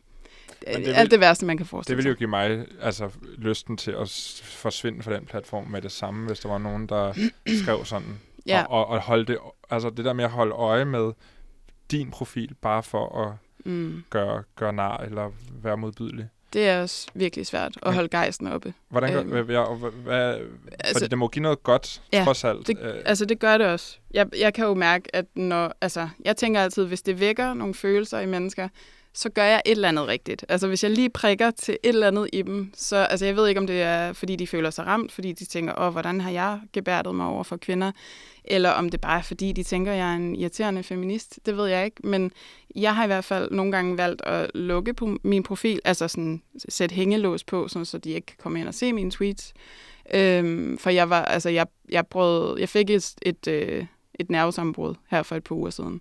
[0.67, 2.19] Men det vil- Alt det værste, man kan Det forestille ville jo sig.
[2.19, 6.49] give mig altså, lysten til at forsvinde fra den platform med det samme, hvis der
[6.49, 7.13] var nogen, der
[7.63, 8.21] skrev sådan.
[8.47, 8.65] Ja.
[8.65, 9.39] Og, og, og holde det,
[9.71, 11.13] altså det der med at holde øje med
[11.91, 13.33] din profil, bare for at
[13.65, 14.05] Mm.
[14.11, 15.31] gøre, gøre nar eller
[15.63, 16.29] være modbydelig.
[16.53, 18.75] Det er også virkelig svært at holde gejsten oppe.
[18.89, 19.47] Hvordan gør, Øhm.
[19.47, 20.35] hvad, hvad,
[20.81, 22.67] Altså, fordi det må give noget godt, Ja, trods alt.
[22.67, 23.99] Det, Øh, altså, det gør det også.
[24.11, 25.73] Jeg, jeg kan jo mærke, at når...
[25.81, 28.69] Altså, jeg tænker altid, hvis det vækker nogle følelser i mennesker,
[29.13, 30.45] så gør jeg et eller andet rigtigt.
[30.49, 32.97] Altså, hvis jeg lige prikker til et eller andet i dem, så...
[32.97, 35.75] Altså, jeg ved ikke, om det er, fordi de føler sig ramt, fordi de tænker,
[35.79, 37.93] åh, hvordan har jeg gebærdet mig over for kvinder?
[38.45, 41.39] Eller om det bare er, fordi de tænker, jeg er en irriterende feminist.
[41.47, 41.97] Det ved jeg ikke.
[42.05, 42.33] Men
[42.77, 46.43] jeg har i hvert fald nogle gange valgt at lukke på min profil, altså sådan
[46.69, 49.55] sætte hængelås på, sådan, så de ikke kan komme ind og se mine tweets.
[50.15, 54.31] Øhm, for jeg var, altså jeg, jeg, brød, jeg fik et, et, øh, et, et
[54.31, 56.01] nervesambrud her for et par uger siden.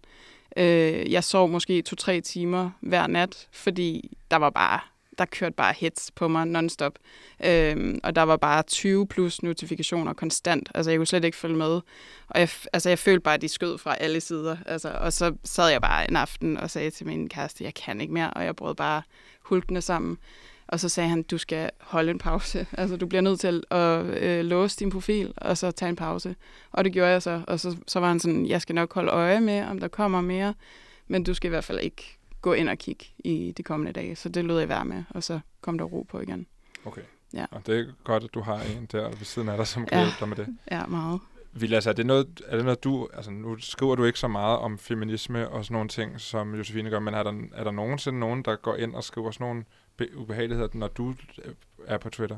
[0.57, 4.79] Øh, jeg sov måske to-tre timer hver nat, fordi der var bare,
[5.17, 6.93] der kørte bare hits på mig nonstop.
[7.45, 10.69] Øhm, og der var bare 20 plus notifikationer konstant.
[10.75, 11.81] Altså jeg kunne slet ikke følge med.
[12.27, 14.57] Og jeg, altså, jeg følte bare, at de skød fra alle sider.
[14.65, 18.01] Altså, og så sad jeg bare en aften og sagde til min kæreste, jeg kan
[18.01, 19.01] ikke mere, og jeg brød bare
[19.41, 20.17] hulkende sammen.
[20.71, 22.67] Og så sagde han, du skal holde en pause.
[22.77, 26.35] Altså, du bliver nødt til at øh, låse din profil, og så tage en pause.
[26.71, 27.41] Og det gjorde jeg så.
[27.47, 30.21] Og så, så var han sådan, jeg skal nok holde øje med, om der kommer
[30.21, 30.53] mere.
[31.07, 34.15] Men du skal i hvert fald ikke gå ind og kigge i de kommende dage.
[34.15, 36.45] Så det lød jeg være med, og så kom der ro på igen.
[36.85, 37.01] okay.
[37.33, 37.45] Ja.
[37.51, 39.97] Og det er godt, at du har en der ved siden af dig, som kan
[39.97, 40.03] Ja.
[40.03, 40.47] hjælpe dig med det.
[40.71, 41.19] Ja, meget.
[41.53, 44.57] Vilas, er det noget, er det noget du, altså nu skriver du ikke så meget
[44.59, 48.19] om feminisme og sådan nogle ting, som Josefine gør, men er der, er der nogensinde
[48.19, 49.63] nogen, der går ind og skriver sådan nogle
[50.15, 51.53] ubehageligheder, når du øh,
[51.87, 52.37] er på Twitter?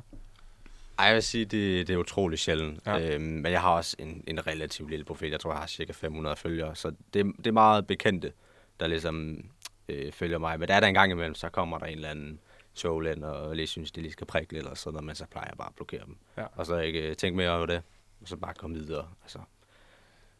[0.99, 2.79] Ej, jeg vil sige, det, det er utrolig sjældent.
[2.85, 3.15] Ja.
[3.15, 5.29] Øhm, men jeg har også en, en relativt lille profil.
[5.29, 6.75] Jeg tror, jeg har cirka 500 følgere.
[6.75, 8.31] Så det, det er meget bekendte,
[8.79, 9.45] der ligesom
[9.89, 10.59] øh, følger mig.
[10.59, 12.39] Men der er der en gang imellem, så kommer der en eller anden
[12.75, 15.47] toglænd, og lige synes, de lige skal prikke lidt, og sådan noget, men så plejer
[15.47, 16.17] jeg bare at blokere dem.
[16.37, 16.45] Ja.
[16.55, 17.81] Og så ikke øh, tænke mere over det,
[18.21, 19.07] og så bare komme videre.
[19.23, 19.39] Altså,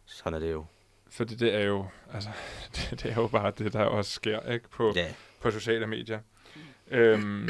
[0.05, 0.65] sådan er det jo.
[1.09, 2.30] Fordi det er jo, altså,
[2.76, 4.69] det, det er jo bare det, der også sker, ikke?
[4.69, 6.19] På, Ja, på sociale medier.
[6.92, 7.50] Øhm,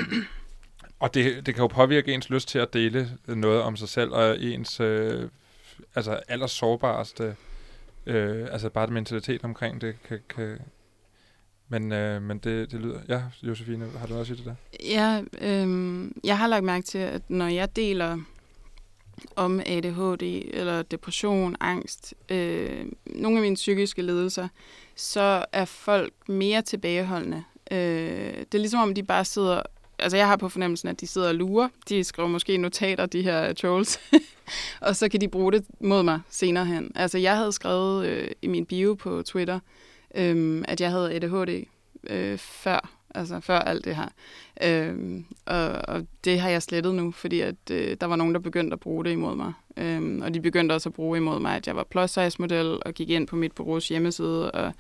[0.99, 4.11] og det, det kan jo påvirke ens lyst til at dele noget om sig selv,
[4.11, 5.29] og ens øh,
[5.95, 7.35] altså allersårbareste,
[8.05, 10.59] øh, altså bare det mentalitet omkring det, kan, kan
[11.71, 12.99] men, øh, men det, det lyder...
[13.09, 14.55] Ja, Josefine, har du også i det der?
[14.83, 18.17] Ja, øh, jeg har lagt mærke til, at når jeg deler
[19.35, 20.23] om ADHD
[20.53, 24.47] eller depression, angst, øh, nogle af mine psykiske lidelser,
[24.95, 27.43] så er folk mere tilbageholdende.
[27.71, 29.61] Øh, det er ligesom om, de bare sidder...
[29.99, 31.69] Altså, jeg har på fornemmelsen, at de sidder og lurer.
[31.89, 33.99] De skriver måske notater, de her trolls.
[34.81, 36.91] og så kan de bruge det mod mig senere hen.
[36.95, 39.59] Altså, jeg havde skrevet øh, i min bio på Twitter,
[40.15, 41.65] øh, at jeg havde ADHD
[42.09, 44.07] øh, før, altså før alt det her.
[44.63, 48.39] Øh, og, og det har jeg slettet nu, fordi at, øh, der var nogen, der
[48.39, 49.53] begyndte at bruge det imod mig.
[49.77, 52.77] Øh, og de begyndte også at bruge imod mig, at jeg var plus size model,
[52.85, 54.73] og gik ind på mit bureaus hjemmeside, og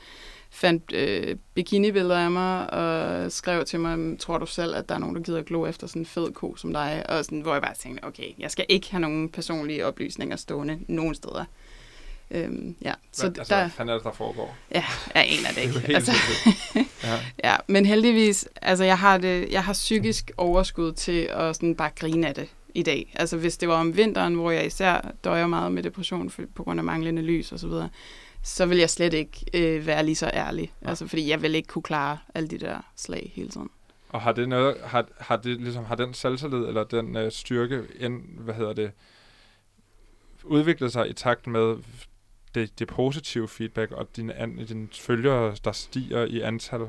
[0.51, 4.99] fandt øh, bikinibilleder af mig, og skrev til mig, tror du selv, at der er
[4.99, 7.05] nogen, der gider glo efter sådan en fed ko som dig?
[7.09, 10.79] Og sådan, hvor jeg bare tænkte, okay, jeg skal ikke have nogen personlige oplysninger stående
[10.87, 11.45] nogen steder.
[12.31, 14.55] Øhm, ja, Så hvad, altså, der, hvad er det, der foregår?
[14.75, 14.83] ja,
[15.15, 15.95] jeg aner det Det er ikke.
[15.95, 16.11] Altså,
[17.03, 17.19] ja.
[17.43, 21.89] ja, men heldigvis, altså jeg har, det, jeg har psykisk overskud til at sådan bare
[21.95, 23.13] grine af det i dag.
[23.15, 26.79] Altså hvis det var om vinteren, hvor jeg især døjer meget med depression på grund
[26.79, 27.89] af manglende lys og så videre,
[28.43, 30.73] så vil jeg slet ikke øh, være lige så ærlig.
[30.81, 30.89] Nej.
[30.89, 33.69] Altså fordi jeg vil ikke kunne klare alle de der slag hele tiden.
[34.09, 37.83] Og har det noget, har, har det ligesom, har den selvtillid, eller den øh, styrke,
[37.99, 38.91] end, hvad hedder det,
[40.43, 41.77] udviklet sig i takt med
[42.55, 46.87] det, det positive feedback, og dine, an, dine følgere, der stiger i antal?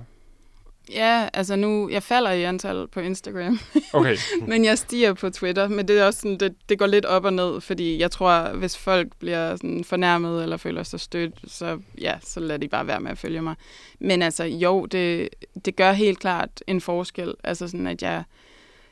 [0.90, 3.60] Ja, altså nu, jeg falder i antal på Instagram,
[3.92, 4.16] Okay,
[4.46, 7.24] men jeg stiger på Twitter, men det er også sådan, det, det går lidt op
[7.24, 11.78] og ned, fordi jeg tror, hvis folk bliver sådan fornærmet eller føler sig stødt, så
[12.00, 13.54] ja, så lader de bare være med at følge mig.
[14.00, 15.28] Men altså, jo, det,
[15.64, 18.24] det gør helt klart en forskel, altså sådan, at jeg,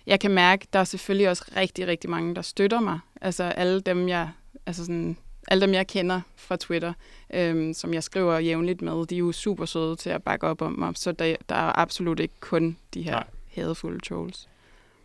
[0.06, 2.98] jeg kan mærke, der er selvfølgelig også rigtig, rigtig mange, der støtter mig.
[3.20, 4.28] Altså alle dem, jeg,
[4.66, 5.16] altså sådan,
[5.50, 6.92] alle dem, jeg kender fra Twitter,
[7.34, 10.62] øhm, som jeg skriver jævnligt med, de er jo super søde til at bakke op
[10.62, 13.24] om mig, så der, der er absolut ikke kun de her Nej.
[13.54, 14.48] hadefulde trolls.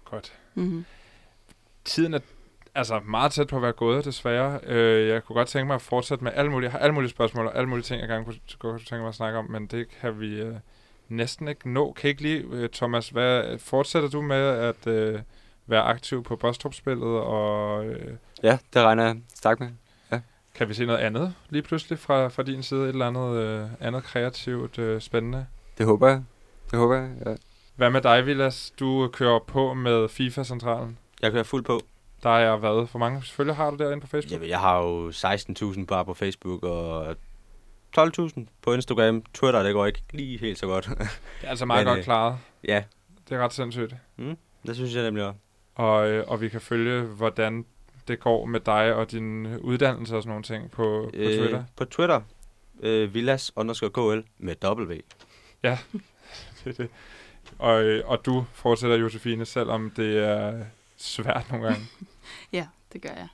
[0.05, 0.33] godt.
[0.55, 0.85] Mm-hmm.
[1.85, 2.19] Tiden er
[2.75, 4.59] altså meget tæt på at være gået, desværre.
[4.63, 7.57] Øh, jeg kunne godt tænke mig at fortsætte med alle mulige, alle mulige spørgsmål og
[7.57, 10.19] alle mulige ting, jeg gerne kunne, kunne tænke mig at snakke om, men det kan
[10.19, 10.55] vi øh,
[11.09, 11.93] næsten ikke nå.
[11.93, 15.19] Kan ikke lige, øh, Thomas, hvad, fortsætter du med at øh,
[15.67, 19.69] være aktiv på Bostrup-spillet, og øh, Ja, det regner jeg stærkt med.
[20.55, 22.81] Kan vi se noget andet lige pludselig fra, fra din side?
[22.83, 25.45] Et eller andet, øh, andet kreativt øh, spændende?
[25.77, 26.23] Det håber jeg.
[26.71, 27.35] Det håber jeg, ja.
[27.75, 28.73] Hvad med dig, Vilas?
[28.79, 30.97] Du kører på med FIFA-centralen.
[31.21, 31.79] jeg kører fuld på.
[32.23, 32.87] Der er hvad?
[32.91, 34.31] Hvor mange følgere har du derinde på Facebook?
[34.31, 37.15] Jamen, jeg har jo 16.000 bare på Facebook, og
[37.97, 39.23] 12.000 på Instagram.
[39.33, 40.85] Twitter, det går ikke lige helt så godt.
[40.97, 40.97] Det
[41.43, 42.37] er altså meget Men, godt øh, klaret.
[42.67, 42.83] ja,
[43.29, 43.95] Det er ret sindssygt.
[44.67, 45.39] det synes jeg nemlig også.
[45.75, 47.65] Og, øh, og vi kan følge, hvordan
[48.07, 51.63] det går med dig og din uddannelse og sådan nogle ting på, på Twitter.
[51.75, 52.21] På Twitter,
[52.79, 54.93] øh, villas underscore KL med W.
[56.63, 56.89] Det er det.
[57.59, 60.65] Og, øh, og du fortsætter, Josefine, selvom det er
[60.97, 61.85] svært nogle gange.
[62.53, 63.27] Ja, det gør jeg.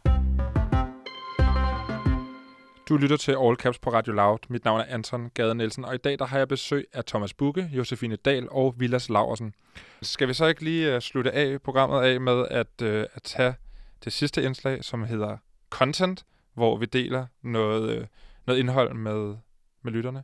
[2.89, 4.39] Du lytter til All Caps på Radio Loud.
[4.47, 7.33] Mit navn er Anton Gade Nielsen, og i dag der har jeg besøg af Thomas
[7.33, 9.53] Bukke, Josefine Dahl og Vilas Laversen.
[10.01, 13.53] Skal vi så ikke lige uh, slutte af programmet af med at, uh, at tage
[14.03, 15.37] det sidste indslag, som hedder
[15.69, 18.05] Content, hvor vi deler noget, uh,
[18.45, 19.35] noget indhold med,
[19.81, 20.23] med lytterne?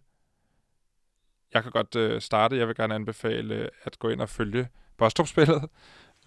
[1.53, 2.57] Jeg kan godt uh, starte.
[2.57, 4.67] Jeg vil gerne anbefale uh, at gå ind og følge
[4.97, 5.69] Bostrup-spillet.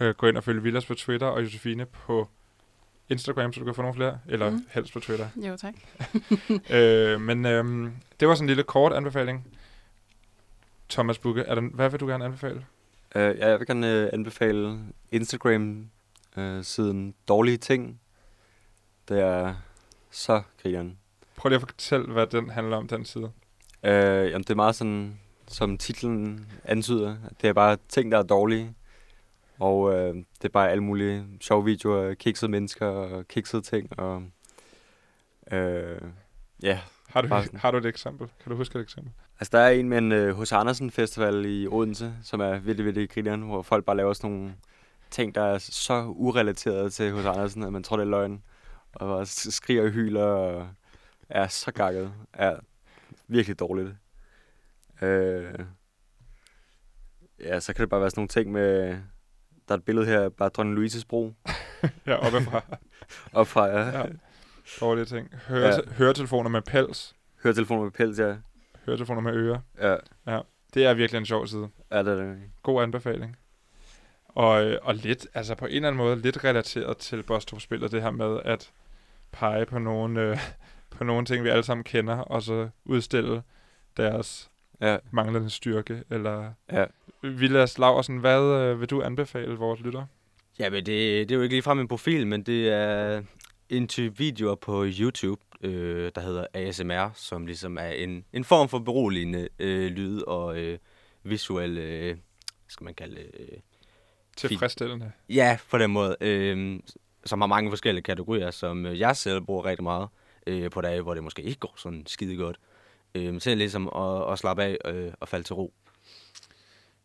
[0.01, 2.29] Uh, gå ind og følge Vilas på Twitter og Josefine på
[3.09, 4.19] Instagram, så du kan få nogle flere.
[4.29, 4.67] Eller mm.
[4.71, 5.29] Helst på Twitter.
[5.37, 5.75] Jo, tak.
[6.77, 9.47] øh, men øhm, det var sådan en lille kort anbefaling.
[10.89, 12.67] Thomas Bukke, er der, hvad vil du gerne anbefale?
[13.15, 14.79] Uh, ja, jeg vil gerne uh, anbefale
[16.37, 18.01] Instagram-siden Dårlige Ting.
[19.09, 19.55] Det er
[20.11, 20.99] så grineren.
[21.37, 23.25] Prøv lige at fortælle, hvad den handler om, den side.
[23.25, 23.31] Uh,
[23.83, 27.17] jamen, det er meget sådan, som titlen antyder.
[27.43, 28.75] Det er bare ting, der er dårlige.
[29.59, 33.99] Og uh, det er bare alle mulige sjove videoer kiksede mennesker og kiksede ting.
[33.99, 34.17] Og,
[35.53, 36.09] uh,
[36.63, 37.61] ja, Har du, Bare sådan.
[37.61, 38.29] har du et eksempel?
[38.43, 39.13] Kan du huske et eksempel?
[39.41, 40.53] Altså, der er en med en uh, H.C.
[40.53, 44.55] Andersen Festival i Odense, som er virkelig, virkelig grineren, hvor folk bare laver sådan nogle
[45.11, 47.27] ting, der er så urelateret til H.C.
[47.27, 48.43] Andersen, at man tror, det er løgn.
[48.93, 50.69] Og bare skriger og hyler og
[51.29, 52.13] er så gakket.
[52.33, 52.57] Er
[53.29, 53.91] virkelig dårligt.
[55.03, 55.55] Øh,
[57.41, 58.89] Ja, så kan det bare være sådan nogle ting med...
[59.69, 61.33] Der er et billede her, bare dronning Louises bro.
[62.07, 62.63] Ja, oppe fra.
[63.33, 63.99] Op fra, ja.
[64.01, 64.07] Ja.
[64.81, 65.35] Dårlige ting.
[65.49, 65.75] Høre, ja.
[65.75, 65.93] Ja.
[65.93, 67.17] Høretelefoner med pels.
[67.43, 68.37] Høretelefoner med pels, ja.
[68.87, 69.61] Høretelefoner med ører.
[70.27, 70.41] Ja,
[70.75, 71.69] Det er virkelig en sjov side.
[71.93, 72.39] ja det er det.
[72.63, 73.37] God anbefaling.
[74.35, 78.03] Og, øh, og lidt, altså på en eller anden måde, lidt relateret til Bostrup-spillet, det
[78.03, 78.73] her med at
[79.33, 80.39] pege på nogle, øh,
[80.97, 83.43] på nogle ting, vi alle sammen kender, og så udstille
[83.97, 84.51] deres
[84.81, 86.03] Ja, manglende styrke.
[86.11, 86.85] Eller ja.
[87.23, 90.07] Vilas Laversen, hvad øh, vil du anbefale vores lytter?
[90.59, 93.23] Ja, men det, det er jo ikke ligefrem en profil, men det er
[93.69, 98.69] en type videoer på YouTube, øh, der hedder ASMR, som ligesom er en, en form
[98.69, 100.79] for beroligende øh, lyd og øh,
[101.23, 102.17] visuel, øh,
[102.69, 103.59] skal man kalde øh,
[104.49, 105.13] Tilfredsstillende.
[105.29, 106.17] Ja, på den måde.
[106.21, 106.81] Øh,
[107.25, 110.09] som har mange forskellige kategorier, som øh, jeg selv bruger rigtig meget
[110.47, 112.57] øh, på dage, hvor det måske ikke går sådan skide godt.
[113.15, 115.75] Øh, til ligesom at, at slappe af øh, og falde til ro.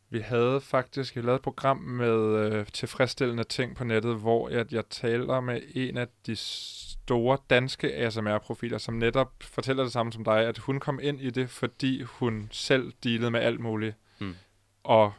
[0.10, 4.74] Vi havde faktisk vi lavede et program med øh, tilfredsstillende ting på nettet, hvor jeg,
[4.74, 10.24] jeg taler med en af de store danske ASMR-profiler, som netop fortæller det samme som
[10.24, 14.36] dig, at hun kom ind i det, fordi hun selv dealede med alt muligt, Mm.
[14.84, 15.14] og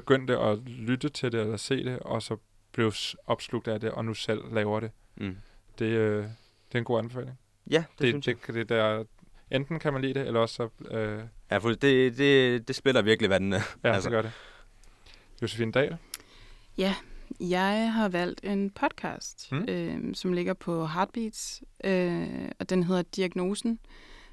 [0.00, 2.36] begyndte at lytte til det eller se det, og så
[2.72, 2.92] blev
[3.26, 4.90] opslugt af det, og nu selv laver det.
[5.16, 5.36] Mm.
[5.78, 7.38] Det, øh, det er en god anbefaling.
[7.70, 9.04] Ja, det, Det, synes det, det, det der,
[9.50, 13.02] enten kan man lide det, eller også så, øh, Ja, for det, det, det spiller
[13.02, 13.56] virkelig vandene.
[13.84, 14.02] ja, altså.
[14.02, 14.32] Så gør det.
[15.42, 15.96] Josefine Dahl.
[17.40, 19.64] Jeg har valgt en podcast, Mm.
[19.68, 23.78] øh, som ligger på Heartbeats, øh, og den hedder Diagnosen.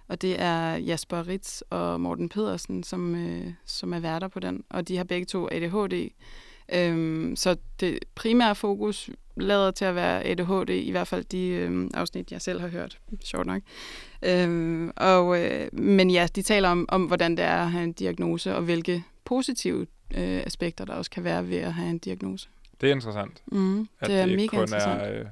[0.07, 4.63] Og det er Jasper Ritz og Morten Pedersen, som, øh, som er værter på den.
[4.69, 6.09] Og de har begge to ADHD.
[6.73, 11.89] Øhm, så det primære fokus lader til at være ADHD, i hvert fald de øh,
[11.93, 12.99] afsnit, jeg selv har hørt.
[13.23, 13.61] Sjovt nok.
[14.23, 17.93] Øhm, og, øh, men ja, de taler om, om, hvordan det er at have en
[17.93, 19.87] diagnose, og hvilke positive
[20.17, 22.49] øh, aspekter, der også kan være ved at have en diagnose.
[22.81, 23.43] Det er interessant.
[23.51, 25.01] Mm, At det er mega kun interessant.
[25.01, 25.25] er, øh,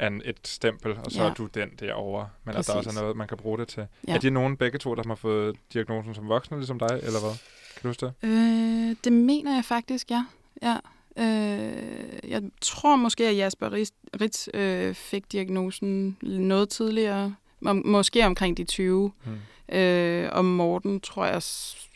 [0.00, 1.28] en, et stempel, og så Ja.
[1.30, 2.28] er du den derovre.
[2.44, 2.74] Men at der Præcis.
[2.88, 3.86] også er noget, man kan bruge det til.
[4.08, 4.14] Ja.
[4.14, 7.38] Er de nogen begge to, der har fået diagnosen som voksne, ligesom dig, eller hvad?
[7.74, 8.14] Kan du huske det?
[8.22, 10.24] Øh, det mener jeg faktisk, ja.
[10.62, 10.76] ja.
[11.18, 13.72] Øh, jeg tror måske, at Jasper
[14.20, 17.34] Ritz, øh, fik diagnosen noget tidligere.
[17.60, 19.12] Må, måske omkring de 20.
[19.24, 19.76] Hmm.
[19.78, 21.42] Øh, og Morten, tror jeg,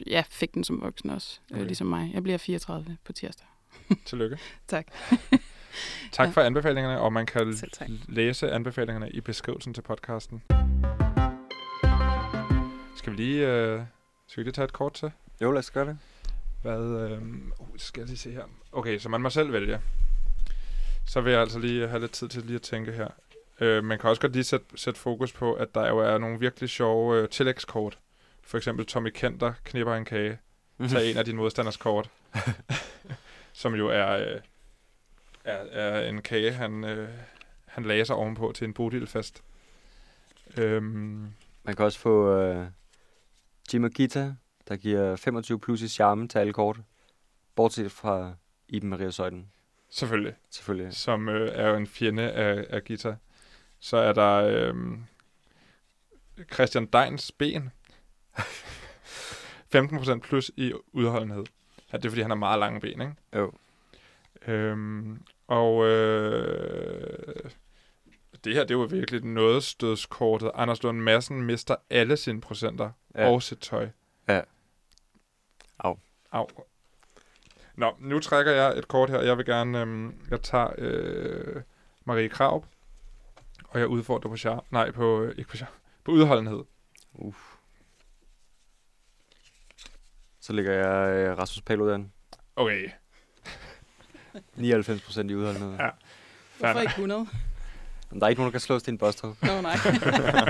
[0.07, 1.55] ja, fik den som voksen også, okay.
[1.55, 1.61] Okay.
[1.63, 2.11] øh, ligesom mig.
[2.15, 3.47] Jeg bliver 34 på tirsdag.
[4.05, 4.39] Tillykke.
[4.69, 4.87] Tak.
[6.13, 6.33] Tak Ja.
[6.33, 7.55] for anbefalingerne, og man kan
[8.09, 10.43] læse anbefalingerne i beskrivelsen til podcasten.
[12.97, 13.81] Skal vi lige, øh,
[14.27, 15.11] skal vi lige tage et kort til?
[15.43, 15.99] Jo, lad os gøre det.
[16.63, 17.23] Hvad, øh,
[17.59, 18.43] uh, skal jeg lige se her.
[18.73, 19.81] Okay, så man må selv vælge.
[21.07, 23.09] Så vil jeg altså lige have lidt tid til lige at tænke her.
[23.61, 26.39] Øh, man kan også godt lige sætte, sætte fokus på, at der jo er nogle
[26.41, 27.99] virkelig sjove øh, tillægskort.
[28.45, 30.39] For eksempel Tommy Kenter knipper en kage.
[30.89, 32.11] Tag en af dine modstanders kort.
[33.53, 34.41] som jo er, øh,
[35.49, 37.09] er, er en kage, han, øh,
[37.67, 39.43] han lagde sig ovenpå til en bodilfest.
[40.57, 41.33] Øhm,
[41.63, 42.67] Man kan også få øh,
[43.73, 44.35] Jim og Gita,
[44.69, 46.81] der giver 25 plus i charme til alle kort.
[47.55, 48.35] Bortset fra
[48.69, 49.51] Iben Maria Søjden,
[49.91, 50.35] selvfølgelig.
[50.51, 50.95] selvfølgelig.
[50.95, 53.17] som øh, er jo en fjende af, af guitar.
[53.81, 54.75] Så er der øh,
[56.53, 57.71] Christian Deins ben.
[59.77, 61.45] 15% plus i udholdenhed.
[61.93, 63.15] Ja, det er fordi, han har meget lange ben, ikke?
[63.37, 63.53] Jo.
[64.47, 67.51] Øhm, og øh,
[68.45, 70.51] det her, det jo virkelig noget stødskortet.
[70.55, 73.29] Anders Lund Madsen mister alle sine procenter ja.
[73.29, 73.89] Og sit tøj.
[74.29, 74.41] Ja.
[75.79, 75.99] Au.
[76.33, 76.47] Au.
[77.75, 79.21] Nå, nu trækker jeg et kort her.
[79.21, 81.63] Jeg vil gerne, øhm, jeg tager øh,
[82.05, 82.65] Marie Krav,
[83.69, 84.65] og jeg udfordrer på char.
[84.71, 85.73] Nej, på, øh, ikke på char.
[86.05, 86.65] På udholdenhed.
[90.41, 92.13] Så ligger jeg øh, Rasmus Paludan.
[92.57, 92.91] Okay.
[94.57, 95.73] 99 procent i udholdenhed.
[95.79, 95.89] Ja.
[96.59, 97.27] Hvorfor ikke 100?
[98.11, 99.37] Men der er ikke nogen, der kan slås til en bostrup.
[99.43, 99.77] Nå, nej.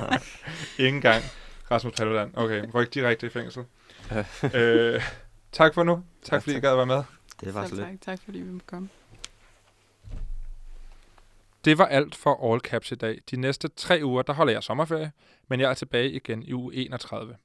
[0.87, 1.25] Ingen gang.
[1.71, 2.31] Rasmus Paludan.
[2.35, 3.65] Okay, ryk direkte i fængsel.
[4.55, 5.03] øh,
[5.53, 6.05] tak for nu.
[6.23, 6.63] Tak fordi I tak.
[6.63, 7.03] gad at være med.
[7.41, 7.87] Det var så lidt.
[7.87, 8.01] tak.
[8.01, 8.89] Tak fordi vi måtte komme.
[11.65, 13.19] Det var alt for All Caps i dag.
[13.31, 15.13] De næste tre uger, der holder jeg sommerferie,
[15.49, 17.37] men jeg er tilbage igen i uge 31.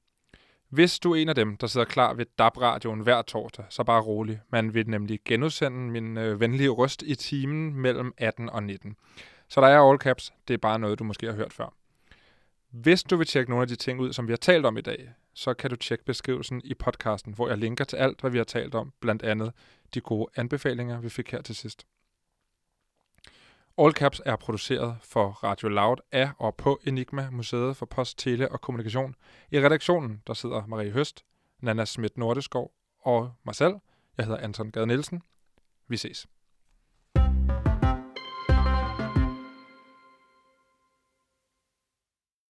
[0.73, 4.01] Hvis du er en af dem, der sidder klar ved DAB-radioen hver torsdag, så bare
[4.01, 4.41] rolig.
[4.51, 8.95] Man vil nemlig genudsende min øh, venlige røst i timen mellem 18 og 19.
[9.47, 10.33] Så der er All Caps.
[10.47, 11.73] Det er bare noget, du måske har hørt før.
[12.69, 14.81] Hvis du vil tjekke nogle af de ting ud, som vi har talt om i
[14.81, 18.37] dag, så kan du tjekke beskrivelsen i podcasten, hvor jeg linker til alt, hvad vi
[18.37, 19.51] har talt om, blandt andet
[19.93, 21.85] de gode anbefalinger, vi fik her til sidst.
[23.77, 28.51] All Caps er produceret for Radio Loud af og på Enigma Museet for Post, Tele
[28.51, 29.15] og Kommunikation.
[29.51, 31.25] I redaktionen der sidder Marie Høst,
[31.59, 32.71] Nana Schmidt Nordeskov
[33.01, 33.75] og mig selv,
[34.17, 35.21] Jeg hedder Anton Gade Nielsen.
[35.87, 36.27] Vi ses.